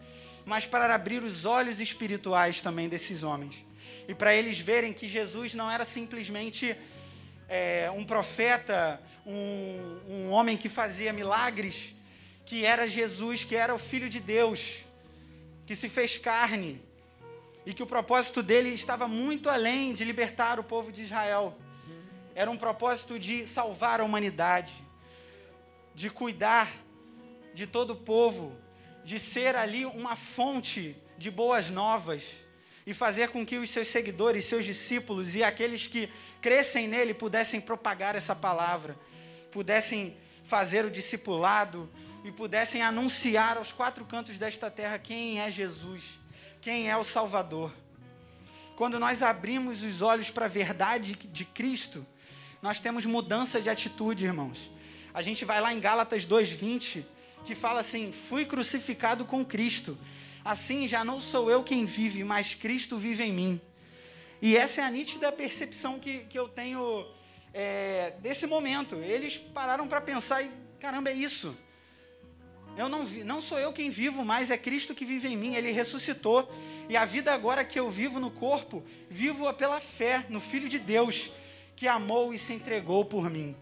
mas 0.46 0.66
para 0.66 0.94
abrir 0.94 1.24
os 1.24 1.46
olhos 1.46 1.80
espirituais 1.80 2.62
também 2.62 2.90
desses 2.90 3.24
homens 3.24 3.64
e 4.08 4.14
para 4.14 4.36
eles 4.36 4.60
verem 4.60 4.94
que 4.94 5.08
Jesus 5.08 5.54
não 5.54 5.70
era 5.70 5.86
simplesmente 5.86 6.76
é, 7.48 7.90
um 7.92 8.04
profeta, 8.04 9.02
um, 9.26 10.00
um 10.08 10.30
homem 10.30 10.58
que 10.58 10.70
fazia 10.70 11.14
milagres, 11.14 11.94
que 12.46 12.66
era 12.66 12.86
Jesus, 12.86 13.44
que 13.44 13.56
era 13.56 13.74
o 13.74 13.80
Filho 13.80 14.10
de 14.10 14.20
Deus, 14.20 14.84
que 15.66 15.76
se 15.76 15.88
fez 15.88 16.18
carne 16.18 16.82
e 17.66 17.74
que 17.74 17.84
o 17.84 17.88
propósito 17.88 18.44
dele 18.44 18.70
estava 18.70 19.08
muito 19.08 19.50
além 19.50 19.94
de 19.94 20.04
libertar 20.04 20.60
o 20.60 20.64
povo 20.64 20.92
de 20.92 21.04
Israel. 21.04 21.58
Era 22.36 22.52
um 22.52 22.58
propósito 22.58 23.18
de 23.18 23.48
salvar 23.48 24.02
a 24.02 24.04
humanidade, 24.04 24.74
de 25.96 26.10
cuidar 26.10 26.72
de 27.54 27.68
todo 27.68 27.92
o 27.92 27.96
povo, 27.96 28.58
de 29.04 29.20
ser 29.20 29.56
ali 29.56 29.86
uma 29.86 30.16
fonte 30.16 30.96
de 31.18 31.30
boas 31.30 31.70
novas 31.70 32.24
e 32.86 32.94
fazer 32.94 33.30
com 33.30 33.46
que 33.46 33.58
os 33.58 33.70
seus 33.70 33.88
seguidores, 33.88 34.46
seus 34.46 34.66
discípulos 34.66 35.36
e 35.36 35.44
aqueles 35.44 35.88
que 35.88 36.10
crescem 36.42 36.88
nele 36.88 37.14
pudessem 37.14 37.62
propagar 37.62 38.16
essa 38.16 38.36
palavra, 38.36 38.98
pudessem 39.52 40.18
fazer 40.46 40.86
o 40.86 40.92
discipulado 40.92 41.90
e 42.24 42.32
pudessem 42.32 42.82
anunciar 42.82 43.58
aos 43.58 43.72
quatro 43.72 44.06
cantos 44.06 44.38
desta 44.38 44.70
terra 44.70 44.98
quem 44.98 45.40
é 45.40 45.50
Jesus, 45.50 46.20
quem 46.62 46.90
é 46.90 46.98
o 46.98 47.04
Salvador. 47.04 47.74
Quando 48.76 49.00
nós 49.00 49.22
abrimos 49.22 49.84
os 49.84 50.02
olhos 50.02 50.32
para 50.32 50.46
a 50.46 50.50
verdade 50.50 51.16
de 51.16 51.46
Cristo, 51.46 52.06
nós 52.62 52.80
temos 52.80 53.06
mudança 53.06 53.62
de 53.62 53.70
atitude, 53.70 54.26
irmãos. 54.26 54.72
A 55.14 55.22
gente 55.22 55.46
vai 55.46 55.62
lá 55.62 55.72
em 55.72 55.80
Gálatas 55.80 56.26
2:20, 56.26 57.06
que 57.46 57.56
fala 57.56 57.80
assim: 57.80 58.12
"Fui 58.12 58.46
crucificado 58.46 59.26
com 59.26 59.44
Cristo. 59.46 59.98
Assim 60.44 60.88
já 60.88 61.06
não 61.06 61.20
sou 61.20 61.50
eu 61.50 61.64
quem 61.64 61.86
vive, 61.86 62.24
mas 62.24 62.54
Cristo 62.54 62.98
vive 62.98 63.24
em 63.24 63.32
mim. 63.32 63.62
E 64.42 64.58
essa 64.58 64.82
é 64.82 64.84
a 64.84 64.92
nítida 64.92 65.32
percepção 65.32 65.98
que, 65.98 66.26
que 66.26 66.38
eu 66.38 66.50
tenho 66.50 67.08
é, 67.54 68.14
desse 68.20 68.46
momento. 68.46 68.96
Eles 68.96 69.38
pararam 69.38 69.88
para 69.88 70.02
pensar 70.02 70.44
e, 70.44 70.52
caramba, 70.82 71.10
é 71.10 71.14
isso. 71.14 71.56
Eu 72.76 72.90
não, 72.90 73.06
vi, 73.06 73.24
não 73.24 73.42
sou 73.42 73.58
eu 73.58 73.72
quem 73.72 73.90
vivo, 73.90 74.26
mas 74.26 74.52
é 74.52 74.58
Cristo 74.58 74.94
que 74.94 75.06
vive 75.06 75.30
em 75.30 75.38
mim. 75.38 75.56
Ele 75.56 75.72
ressuscitou. 75.72 76.52
E 76.90 76.98
a 76.98 77.06
vida 77.06 77.34
agora 77.34 77.64
que 77.64 77.80
eu 77.80 77.90
vivo 77.90 78.20
no 78.20 78.30
corpo, 78.30 78.84
vivo-a 79.10 79.54
pela 79.54 79.80
fé 79.80 80.26
no 80.28 80.42
Filho 80.42 80.68
de 80.68 80.78
Deus, 80.78 81.32
que 81.76 81.88
amou 81.88 82.34
e 82.34 82.38
se 82.38 82.52
entregou 82.52 83.06
por 83.06 83.30
mim. 83.30 83.56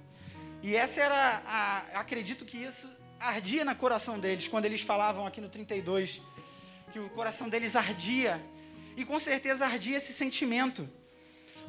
E 0.64 0.76
essa 0.76 1.00
era, 1.00 1.44
a, 1.46 2.00
acredito 2.00 2.44
que 2.44 2.58
isso 2.58 2.90
ardia 3.30 3.64
no 3.64 3.76
coração 3.76 4.20
deles, 4.20 4.48
quando 4.48 4.66
eles 4.66 4.82
falavam 4.82 5.26
aqui 5.26 5.40
no 5.40 5.50
32, 5.50 6.22
que 6.92 7.00
o 7.00 7.10
coração 7.10 7.48
deles 7.48 7.76
ardia. 7.76 8.44
E 8.98 9.06
com 9.06 9.20
certeza 9.20 9.66
ardia 9.66 9.98
esse 9.98 10.14
sentimento. 10.14 10.90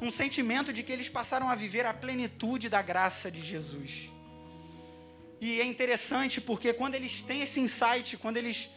Um 0.01 0.11
sentimento 0.11 0.73
de 0.73 0.83
que 0.83 0.91
eles 0.91 1.07
passaram 1.07 1.49
a 1.49 1.55
viver 1.55 1.85
a 1.85 1.93
plenitude 1.93 2.67
da 2.67 2.81
graça 2.81 3.31
de 3.31 3.41
Jesus. 3.41 4.11
E 5.39 5.61
é 5.61 5.63
interessante 5.63 6.41
porque 6.41 6.73
quando 6.73 6.95
eles 6.95 7.21
têm 7.21 7.41
esse 7.41 7.59
insight, 7.59 8.17
quando 8.17 8.37
eles 8.37 8.69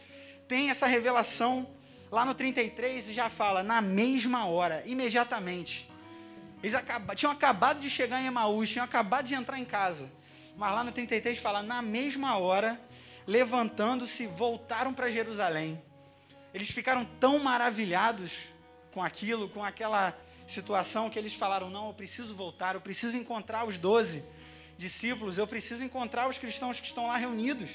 têm 0.47 0.69
essa 0.69 0.85
revelação, 0.85 1.67
lá 2.11 2.23
no 2.23 2.33
33 2.33 3.07
já 3.07 3.29
fala, 3.29 3.63
na 3.63 3.81
mesma 3.81 4.45
hora, 4.45 4.83
imediatamente. 4.85 5.89
Eles 6.61 6.75
tinham 7.15 7.31
acabado 7.31 7.79
de 7.79 7.89
chegar 7.89 8.21
em 8.21 8.27
Emaús, 8.27 8.69
tinham 8.69 8.83
acabado 8.83 9.25
de 9.25 9.35
entrar 9.35 9.59
em 9.59 9.65
casa. 9.65 10.11
Mas 10.57 10.73
lá 10.73 10.83
no 10.83 10.91
33 10.91 11.37
fala, 11.37 11.61
na 11.61 11.83
mesma 11.83 12.35
hora, 12.39 12.81
levantando-se, 13.27 14.25
voltaram 14.25 14.91
para 14.91 15.07
Jerusalém. 15.07 15.79
Eles 16.51 16.71
ficaram 16.71 17.05
tão 17.19 17.37
maravilhados 17.37 18.39
com 18.91 19.03
aquilo, 19.03 19.47
com 19.49 19.63
aquela 19.63 20.17
situação, 20.47 21.11
que 21.11 21.19
eles 21.19 21.35
falaram: 21.35 21.69
não, 21.69 21.89
eu 21.89 21.93
preciso 21.93 22.35
voltar, 22.35 22.73
eu 22.73 22.81
preciso 22.81 23.15
encontrar 23.15 23.67
os 23.67 23.77
doze 23.77 24.23
discípulos, 24.77 25.37
eu 25.37 25.45
preciso 25.45 25.83
encontrar 25.83 26.27
os 26.27 26.39
cristãos 26.39 26.79
que 26.79 26.87
estão 26.87 27.07
lá 27.07 27.17
reunidos. 27.17 27.69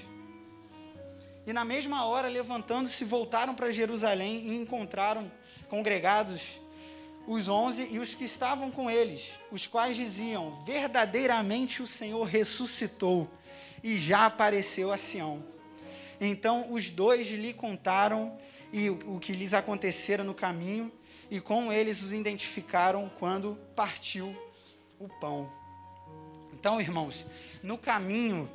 E 1.47 1.53
na 1.53 1.65
mesma 1.65 2.05
hora, 2.05 2.27
levantando-se, 2.27 3.05
voltaram 3.05 3.55
para 3.55 3.71
Jerusalém 3.71 4.49
e 4.49 4.57
encontraram 4.57 5.31
congregados 5.69 6.61
os 7.27 7.49
onze 7.49 7.87
e 7.91 7.99
os 7.99 8.15
que 8.15 8.25
estavam 8.25 8.71
com 8.71 8.91
eles, 8.91 9.33
os 9.51 9.67
quais 9.67 9.97
diziam: 9.97 10.63
Verdadeiramente 10.65 11.83
o 11.83 11.87
Senhor 11.87 12.25
ressuscitou 12.25 13.29
e 13.83 13.99
já 13.99 14.27
apareceu 14.27 14.93
a 14.93 14.97
Sião. 14.97 15.45
Então 16.21 16.73
os 16.73 16.91
dois 16.91 17.29
lhe 17.29 17.53
contaram 17.53 18.39
e 18.73 18.89
o, 18.89 19.19
que 19.21 19.33
lhes 19.33 19.53
acontecera 19.53 20.25
no 20.25 20.33
caminho, 20.33 20.91
e 21.31 21.41
com 21.41 21.73
eles 21.73 22.03
os 22.03 22.13
identificaram 22.13 23.11
quando 23.19 23.59
partiu 23.77 24.35
o 24.99 25.09
pão. 25.09 25.51
Então, 26.53 26.81
irmãos, 26.81 27.27
no 27.63 27.77
caminho, 27.77 28.49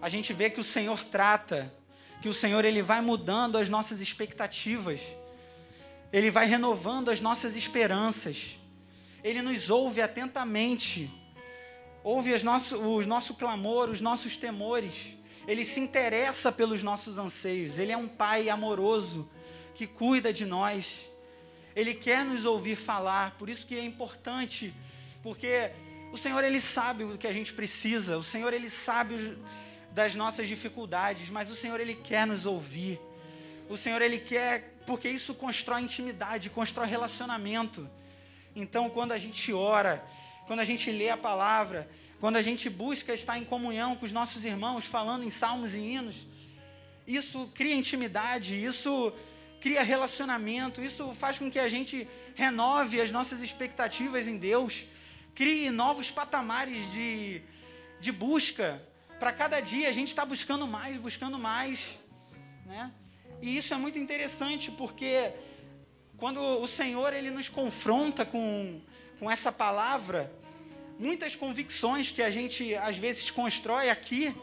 a 0.00 0.08
gente 0.08 0.32
vê 0.32 0.48
que 0.48 0.60
o 0.60 0.64
Senhor 0.64 1.02
trata, 1.04 1.72
que 2.22 2.28
o 2.28 2.34
Senhor 2.34 2.64
ele 2.64 2.82
vai 2.82 3.00
mudando 3.00 3.58
as 3.58 3.68
nossas 3.68 4.00
expectativas, 4.00 5.00
ele 6.12 6.30
vai 6.30 6.46
renovando 6.46 7.10
as 7.10 7.20
nossas 7.20 7.56
esperanças, 7.56 8.56
ele 9.22 9.42
nos 9.42 9.70
ouve 9.70 10.00
atentamente, 10.00 11.10
ouve 12.02 12.32
os 12.32 12.42
nosso, 12.42 12.78
o 12.78 13.04
nosso 13.04 13.34
clamor, 13.34 13.90
os 13.90 14.00
nossos 14.00 14.36
temores, 14.36 15.16
ele 15.46 15.64
se 15.64 15.80
interessa 15.80 16.50
pelos 16.50 16.82
nossos 16.82 17.18
anseios. 17.18 17.78
Ele 17.78 17.92
é 17.92 17.96
um 17.96 18.08
pai 18.08 18.48
amoroso 18.48 19.30
que 19.74 19.86
cuida 19.86 20.32
de 20.32 20.44
nós. 20.44 21.08
Ele 21.74 21.94
quer 21.94 22.24
nos 22.24 22.44
ouvir 22.44 22.74
falar. 22.74 23.36
Por 23.38 23.48
isso 23.48 23.64
que 23.64 23.76
é 23.76 23.84
importante 23.84 24.74
Porque 25.26 25.72
o 26.12 26.16
Senhor 26.16 26.44
ele 26.44 26.60
sabe 26.60 27.02
o 27.02 27.18
que 27.18 27.26
a 27.26 27.32
gente 27.32 27.52
precisa, 27.52 28.16
o 28.16 28.22
Senhor 28.22 28.54
ele 28.54 28.70
sabe 28.70 29.36
das 29.90 30.14
nossas 30.14 30.46
dificuldades, 30.46 31.28
mas 31.30 31.50
o 31.50 31.56
Senhor 31.56 31.80
ele 31.80 31.96
quer 31.96 32.24
nos 32.24 32.46
ouvir. 32.46 33.00
O 33.68 33.76
Senhor 33.76 34.00
ele 34.00 34.18
quer, 34.18 34.76
porque 34.86 35.08
isso 35.08 35.34
constrói 35.34 35.82
intimidade, 35.82 36.50
constrói 36.50 36.86
relacionamento. 36.86 37.88
Então, 38.54 38.88
quando 38.88 39.12
a 39.12 39.18
gente 39.18 39.52
ora, 39.52 40.04
quando 40.46 40.60
a 40.60 40.64
gente 40.64 40.90
lê 40.90 41.10
a 41.10 41.16
palavra, 41.16 41.88
quando 42.20 42.36
a 42.36 42.42
gente 42.42 42.70
busca 42.70 43.12
estar 43.12 43.36
em 43.36 43.44
comunhão 43.44 43.96
com 43.96 44.04
os 44.04 44.12
nossos 44.12 44.44
irmãos, 44.44 44.84
falando 44.84 45.24
em 45.24 45.30
salmos 45.30 45.74
e 45.74 45.78
hinos, 45.78 46.26
isso 47.06 47.50
cria 47.54 47.74
intimidade, 47.74 48.54
isso 48.64 49.12
cria 49.60 49.82
relacionamento, 49.82 50.80
isso 50.80 51.12
faz 51.14 51.38
com 51.38 51.50
que 51.50 51.58
a 51.58 51.68
gente 51.68 52.08
renove 52.34 53.00
as 53.00 53.10
nossas 53.10 53.40
expectativas 53.40 54.26
em 54.28 54.36
Deus, 54.36 54.84
crie 55.34 55.70
novos 55.70 56.10
patamares 56.10 56.90
de, 56.92 57.42
de 58.00 58.12
busca. 58.12 58.82
Para 59.18 59.32
cada 59.32 59.60
dia 59.60 59.88
a 59.88 59.92
gente 59.92 60.08
está 60.08 60.24
buscando 60.24 60.66
mais, 60.66 60.96
buscando 60.98 61.38
mais. 61.38 61.98
Né? 62.64 62.92
E 63.40 63.56
isso 63.56 63.74
é 63.74 63.76
muito 63.76 63.98
interessante 63.98 64.70
porque 64.70 65.32
quando 66.16 66.40
o 66.40 66.66
Senhor 66.66 67.12
ele 67.12 67.30
nos 67.30 67.48
confronta 67.48 68.24
com, 68.24 68.80
com 69.18 69.30
essa 69.30 69.52
palavra, 69.52 70.32
muitas 70.98 71.34
convicções 71.34 72.10
que 72.10 72.22
a 72.22 72.30
gente 72.30 72.74
às 72.74 72.96
vezes 72.96 73.30
constrói 73.30 73.90
aqui, 73.90 74.34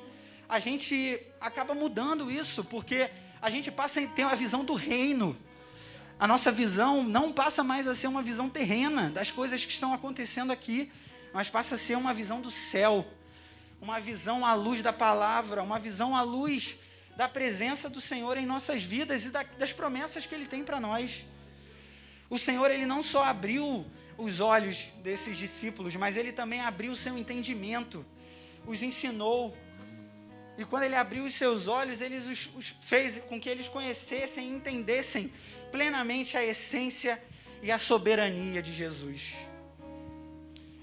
a 0.47 0.59
gente 0.59 1.19
acaba 1.41 1.73
mudando 1.73 2.29
isso, 2.29 2.63
porque 2.63 3.09
a 3.41 3.49
gente 3.49 3.71
passa 3.71 4.01
a 4.01 4.07
ter 4.07 4.23
uma 4.23 4.35
visão 4.35 4.63
do 4.63 4.75
reino. 4.75 5.35
A 6.19 6.27
nossa 6.27 6.51
visão 6.51 7.03
não 7.03 7.31
passa 7.31 7.63
mais 7.63 7.87
a 7.87 7.95
ser 7.95 8.07
uma 8.07 8.21
visão 8.21 8.47
terrena 8.47 9.09
das 9.09 9.31
coisas 9.31 9.65
que 9.65 9.71
estão 9.71 9.93
acontecendo 9.93 10.51
aqui, 10.51 10.91
mas 11.33 11.49
passa 11.49 11.73
a 11.73 11.77
ser 11.77 11.97
uma 11.97 12.13
visão 12.13 12.39
do 12.39 12.51
céu, 12.51 13.05
uma 13.81 13.99
visão 13.99 14.45
à 14.45 14.53
luz 14.53 14.83
da 14.83 14.93
palavra, 14.93 15.63
uma 15.63 15.79
visão 15.79 16.15
à 16.15 16.21
luz 16.21 16.77
da 17.15 17.29
presença 17.29 17.89
do 17.89 18.01
Senhor 18.01 18.37
em 18.37 18.45
nossas 18.45 18.83
vidas 18.83 19.25
e 19.25 19.29
da, 19.29 19.43
das 19.43 19.71
promessas 19.71 20.25
que 20.25 20.33
Ele 20.33 20.45
tem 20.45 20.63
para 20.63 20.79
nós. 20.79 21.25
O 22.29 22.37
Senhor, 22.37 22.71
Ele 22.71 22.85
não 22.85 23.03
só 23.03 23.23
abriu 23.23 23.85
os 24.17 24.39
olhos 24.39 24.89
desses 25.03 25.37
discípulos, 25.37 25.95
mas 25.95 26.17
Ele 26.17 26.31
também 26.31 26.61
abriu 26.61 26.91
o 26.91 26.95
seu 26.95 27.17
entendimento, 27.17 28.05
os 28.65 28.81
ensinou. 28.81 29.55
E 30.57 30.65
quando 30.65 30.83
Ele 30.83 30.95
abriu 30.95 31.23
os 31.23 31.33
seus 31.33 31.67
olhos, 31.67 32.01
Ele 32.01 32.17
os, 32.17 32.49
os 32.55 32.75
fez 32.81 33.19
com 33.29 33.39
que 33.39 33.49
eles 33.49 33.67
conhecessem 33.67 34.49
e 34.49 34.55
entendessem 34.55 35.31
plenamente 35.71 36.37
a 36.37 36.43
essência 36.43 37.21
e 37.61 37.71
a 37.71 37.77
soberania 37.77 38.61
de 38.61 38.73
Jesus. 38.73 39.35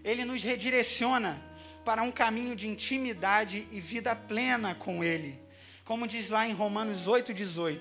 Ele 0.03 0.25
nos 0.25 0.43
redireciona 0.43 1.43
para 1.85 2.03
um 2.03 2.11
caminho 2.11 2.55
de 2.55 2.69
intimidade 2.69 3.67
e 3.71 3.81
vida 3.81 4.15
plena 4.15 4.75
com 4.75 5.03
Ele. 5.03 5.39
Como 5.91 6.07
diz 6.07 6.29
lá 6.29 6.47
em 6.47 6.53
Romanos 6.53 7.09
8,18: 7.09 7.81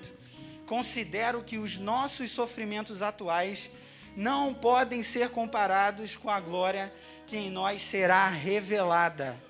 Considero 0.66 1.44
que 1.44 1.58
os 1.58 1.78
nossos 1.78 2.32
sofrimentos 2.32 3.02
atuais 3.02 3.70
não 4.16 4.52
podem 4.52 5.00
ser 5.00 5.30
comparados 5.30 6.16
com 6.16 6.28
a 6.28 6.40
glória 6.40 6.92
que 7.28 7.36
em 7.36 7.48
nós 7.48 7.80
será 7.80 8.28
revelada. 8.28 9.40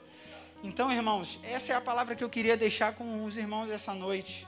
Então, 0.62 0.92
irmãos, 0.92 1.40
essa 1.42 1.72
é 1.72 1.74
a 1.74 1.80
palavra 1.80 2.14
que 2.14 2.22
eu 2.22 2.28
queria 2.28 2.54
deixar 2.54 2.92
com 2.92 3.24
os 3.24 3.38
irmãos 3.38 3.70
essa 3.70 3.94
noite. 3.94 4.46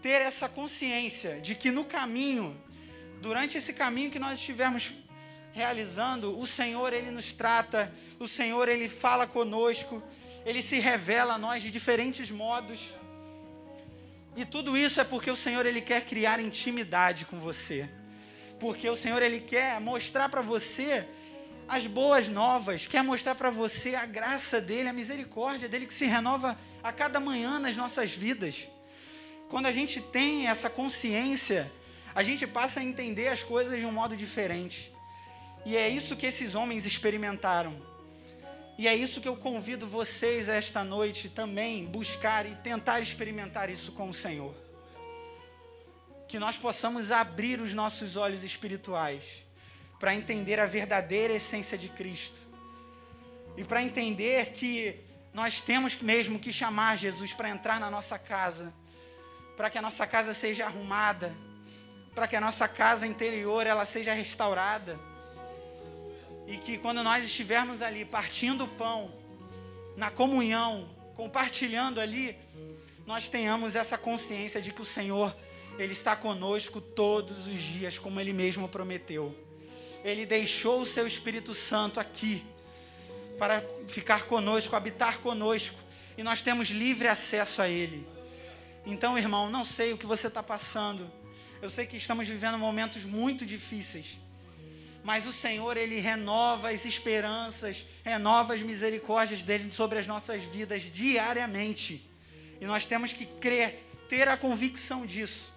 Ter 0.00 0.22
essa 0.22 0.48
consciência 0.48 1.38
de 1.38 1.54
que 1.54 1.70
no 1.70 1.84
caminho, 1.84 2.58
durante 3.20 3.58
esse 3.58 3.74
caminho 3.74 4.10
que 4.10 4.18
nós 4.18 4.38
estivermos 4.38 4.90
realizando, 5.52 6.40
o 6.40 6.46
Senhor 6.46 6.94
ele 6.94 7.10
nos 7.10 7.30
trata, 7.30 7.92
o 8.18 8.26
Senhor 8.26 8.70
ele 8.70 8.88
fala 8.88 9.26
conosco, 9.26 10.02
ele 10.46 10.62
se 10.62 10.78
revela 10.78 11.34
a 11.34 11.38
nós 11.38 11.60
de 11.60 11.72
diferentes 11.72 12.30
modos. 12.30 12.94
E 14.36 14.44
tudo 14.44 14.78
isso 14.78 15.00
é 15.00 15.04
porque 15.04 15.28
o 15.28 15.34
Senhor 15.34 15.66
ele 15.66 15.80
quer 15.80 16.04
criar 16.06 16.38
intimidade 16.38 17.24
com 17.24 17.40
você. 17.40 17.90
Porque 18.60 18.88
o 18.88 18.94
Senhor 18.94 19.20
ele 19.20 19.40
quer 19.40 19.80
mostrar 19.80 20.28
para 20.28 20.40
você 20.40 21.04
as 21.66 21.88
boas 21.88 22.28
novas, 22.28 22.86
quer 22.86 23.02
mostrar 23.02 23.34
para 23.34 23.50
você 23.50 23.96
a 23.96 24.06
graça 24.06 24.60
dele, 24.60 24.88
a 24.88 24.92
misericórdia 24.92 25.68
dele 25.68 25.84
que 25.84 25.92
se 25.92 26.06
renova 26.06 26.56
a 26.80 26.92
cada 26.92 27.18
manhã 27.18 27.58
nas 27.58 27.76
nossas 27.76 28.12
vidas. 28.12 28.68
Quando 29.48 29.66
a 29.66 29.72
gente 29.72 30.00
tem 30.00 30.46
essa 30.46 30.70
consciência, 30.70 31.72
a 32.14 32.22
gente 32.22 32.46
passa 32.46 32.78
a 32.78 32.84
entender 32.84 33.28
as 33.28 33.42
coisas 33.42 33.80
de 33.80 33.84
um 33.84 33.90
modo 33.90 34.16
diferente. 34.16 34.92
E 35.64 35.76
é 35.76 35.88
isso 35.88 36.14
que 36.14 36.24
esses 36.26 36.54
homens 36.54 36.86
experimentaram. 36.86 37.95
E 38.78 38.86
é 38.86 38.94
isso 38.94 39.20
que 39.20 39.28
eu 39.28 39.36
convido 39.36 39.86
vocês 39.86 40.48
esta 40.48 40.84
noite 40.84 41.30
também 41.30 41.86
buscar 41.86 42.44
e 42.44 42.54
tentar 42.56 43.00
experimentar 43.00 43.70
isso 43.70 43.92
com 43.92 44.10
o 44.10 44.14
Senhor. 44.14 44.54
Que 46.28 46.38
nós 46.38 46.58
possamos 46.58 47.10
abrir 47.10 47.60
os 47.60 47.72
nossos 47.72 48.16
olhos 48.16 48.44
espirituais 48.44 49.24
para 49.98 50.14
entender 50.14 50.60
a 50.60 50.66
verdadeira 50.66 51.32
essência 51.32 51.78
de 51.78 51.88
Cristo. 51.88 52.38
E 53.56 53.64
para 53.64 53.82
entender 53.82 54.52
que 54.52 55.00
nós 55.32 55.62
temos 55.62 55.96
mesmo 55.96 56.38
que 56.38 56.52
chamar 56.52 56.98
Jesus 56.98 57.32
para 57.32 57.48
entrar 57.48 57.80
na 57.80 57.90
nossa 57.90 58.18
casa, 58.18 58.74
para 59.56 59.70
que 59.70 59.78
a 59.78 59.82
nossa 59.82 60.06
casa 60.06 60.34
seja 60.34 60.66
arrumada, 60.66 61.34
para 62.14 62.28
que 62.28 62.36
a 62.36 62.40
nossa 62.42 62.68
casa 62.68 63.06
interior 63.06 63.66
ela 63.66 63.86
seja 63.86 64.12
restaurada 64.12 64.98
e 66.46 66.56
que 66.56 66.78
quando 66.78 67.02
nós 67.02 67.24
estivermos 67.24 67.82
ali 67.82 68.04
partindo 68.04 68.64
o 68.64 68.68
pão, 68.68 69.12
na 69.96 70.10
comunhão, 70.10 70.88
compartilhando 71.14 72.00
ali, 72.00 72.36
nós 73.04 73.28
tenhamos 73.28 73.74
essa 73.74 73.98
consciência 73.98 74.60
de 74.60 74.72
que 74.72 74.82
o 74.82 74.84
Senhor, 74.84 75.34
Ele 75.78 75.92
está 75.92 76.14
conosco 76.14 76.80
todos 76.80 77.46
os 77.46 77.58
dias, 77.58 77.98
como 77.98 78.20
Ele 78.20 78.32
mesmo 78.32 78.68
prometeu. 78.68 79.34
Ele 80.04 80.24
deixou 80.24 80.80
o 80.80 80.86
Seu 80.86 81.06
Espírito 81.06 81.52
Santo 81.52 81.98
aqui, 81.98 82.44
para 83.38 83.62
ficar 83.88 84.24
conosco, 84.24 84.76
habitar 84.76 85.18
conosco, 85.18 85.76
e 86.16 86.22
nós 86.22 86.42
temos 86.42 86.68
livre 86.68 87.08
acesso 87.08 87.60
a 87.60 87.68
Ele. 87.68 88.06
Então, 88.84 89.18
irmão, 89.18 89.50
não 89.50 89.64
sei 89.64 89.92
o 89.92 89.98
que 89.98 90.06
você 90.06 90.28
está 90.28 90.42
passando, 90.42 91.10
eu 91.60 91.68
sei 91.68 91.86
que 91.86 91.96
estamos 91.96 92.28
vivendo 92.28 92.56
momentos 92.56 93.04
muito 93.04 93.44
difíceis 93.44 94.18
mas 95.06 95.24
o 95.24 95.32
Senhor, 95.32 95.76
Ele 95.76 96.00
renova 96.00 96.70
as 96.70 96.84
esperanças, 96.84 97.86
renova 98.02 98.54
as 98.54 98.60
misericórdias 98.60 99.40
dele 99.40 99.70
sobre 99.70 100.00
as 100.00 100.06
nossas 100.08 100.42
vidas 100.42 100.82
diariamente. 100.82 102.10
E 102.60 102.64
nós 102.64 102.86
temos 102.86 103.12
que 103.12 103.24
crer, 103.24 103.84
ter 104.08 104.26
a 104.26 104.36
convicção 104.36 105.06
disso. 105.06 105.54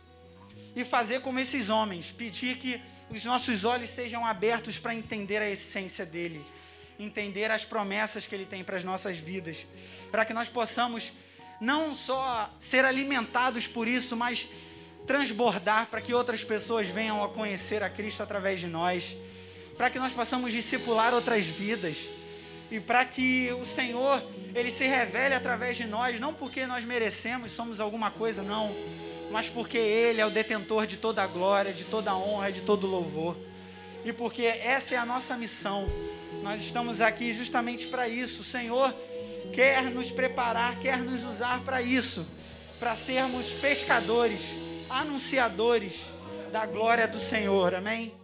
E 0.76 0.86
fazer 0.86 1.22
como 1.22 1.40
esses 1.40 1.68
homens, 1.68 2.12
pedir 2.12 2.60
que 2.60 2.80
os 3.10 3.26
nossos 3.26 3.66
olhos 3.66 3.90
sejam 3.90 4.24
abertos 4.24 4.78
para 4.78 4.94
entender 4.94 5.42
a 5.42 5.50
essência 5.50 6.06
dele, 6.06 6.46
entender 7.00 7.50
as 7.50 7.66
promessas 7.66 8.28
que 8.28 8.36
ele 8.36 8.46
tem 8.46 8.64
para 8.64 8.78
as 8.78 8.84
nossas 8.84 9.18
vidas, 9.18 9.66
para 10.12 10.26
que 10.26 10.34
nós 10.34 10.48
possamos 10.48 11.12
não 11.60 11.96
só 11.96 12.56
ser 12.60 12.86
alimentados 12.86 13.66
por 13.66 13.88
isso, 13.88 14.16
mas 14.16 14.48
transbordar 15.08 15.88
para 15.88 16.02
que 16.02 16.14
outras 16.14 16.44
pessoas 16.44 16.88
venham 16.88 17.24
a 17.24 17.30
conhecer 17.30 17.82
a 17.82 17.90
Cristo 17.90 18.22
através 18.22 18.60
de 18.60 18.68
nós 18.68 19.18
para 19.80 19.90
que 19.90 19.98
nós 19.98 20.12
possamos 20.12 20.52
discipular 20.52 21.14
outras 21.14 21.46
vidas 21.46 22.00
e 22.70 22.82
para 22.82 23.06
que 23.06 23.50
o 23.54 23.64
Senhor 23.64 24.22
ele 24.54 24.70
se 24.70 24.86
revele 24.86 25.34
através 25.34 25.78
de 25.78 25.86
nós, 25.86 26.20
não 26.20 26.34
porque 26.34 26.66
nós 26.66 26.84
merecemos, 26.84 27.54
somos 27.54 27.80
alguma 27.80 28.12
coisa, 28.12 28.44
não, 28.44 28.76
mas 29.32 29.48
porque 29.48 29.78
ele 29.78 30.20
é 30.20 30.26
o 30.26 30.30
detentor 30.30 30.86
de 30.86 30.98
toda 30.98 31.24
a 31.24 31.28
glória, 31.28 31.72
de 31.72 31.86
toda 31.86 32.12
a 32.12 32.18
honra, 32.18 32.52
de 32.52 32.60
todo 32.60 32.88
o 32.88 32.90
louvor. 32.90 33.38
E 34.04 34.12
porque 34.12 34.44
essa 34.44 34.96
é 34.96 34.98
a 34.98 35.06
nossa 35.06 35.38
missão. 35.38 35.88
Nós 36.44 36.62
estamos 36.62 37.00
aqui 37.00 37.32
justamente 37.32 37.88
para 37.88 38.06
isso. 38.06 38.42
O 38.42 38.46
Senhor 38.46 38.94
quer 39.54 39.84
nos 39.84 40.12
preparar, 40.12 40.78
quer 40.82 40.98
nos 40.98 41.24
usar 41.24 41.62
para 41.62 41.82
isso, 41.82 42.28
para 42.82 42.98
sermos 42.98 43.54
pescadores, 43.54 44.42
anunciadores 44.90 46.04
da 46.52 46.66
glória 46.66 47.08
do 47.08 47.18
Senhor. 47.18 47.74
Amém. 47.74 48.19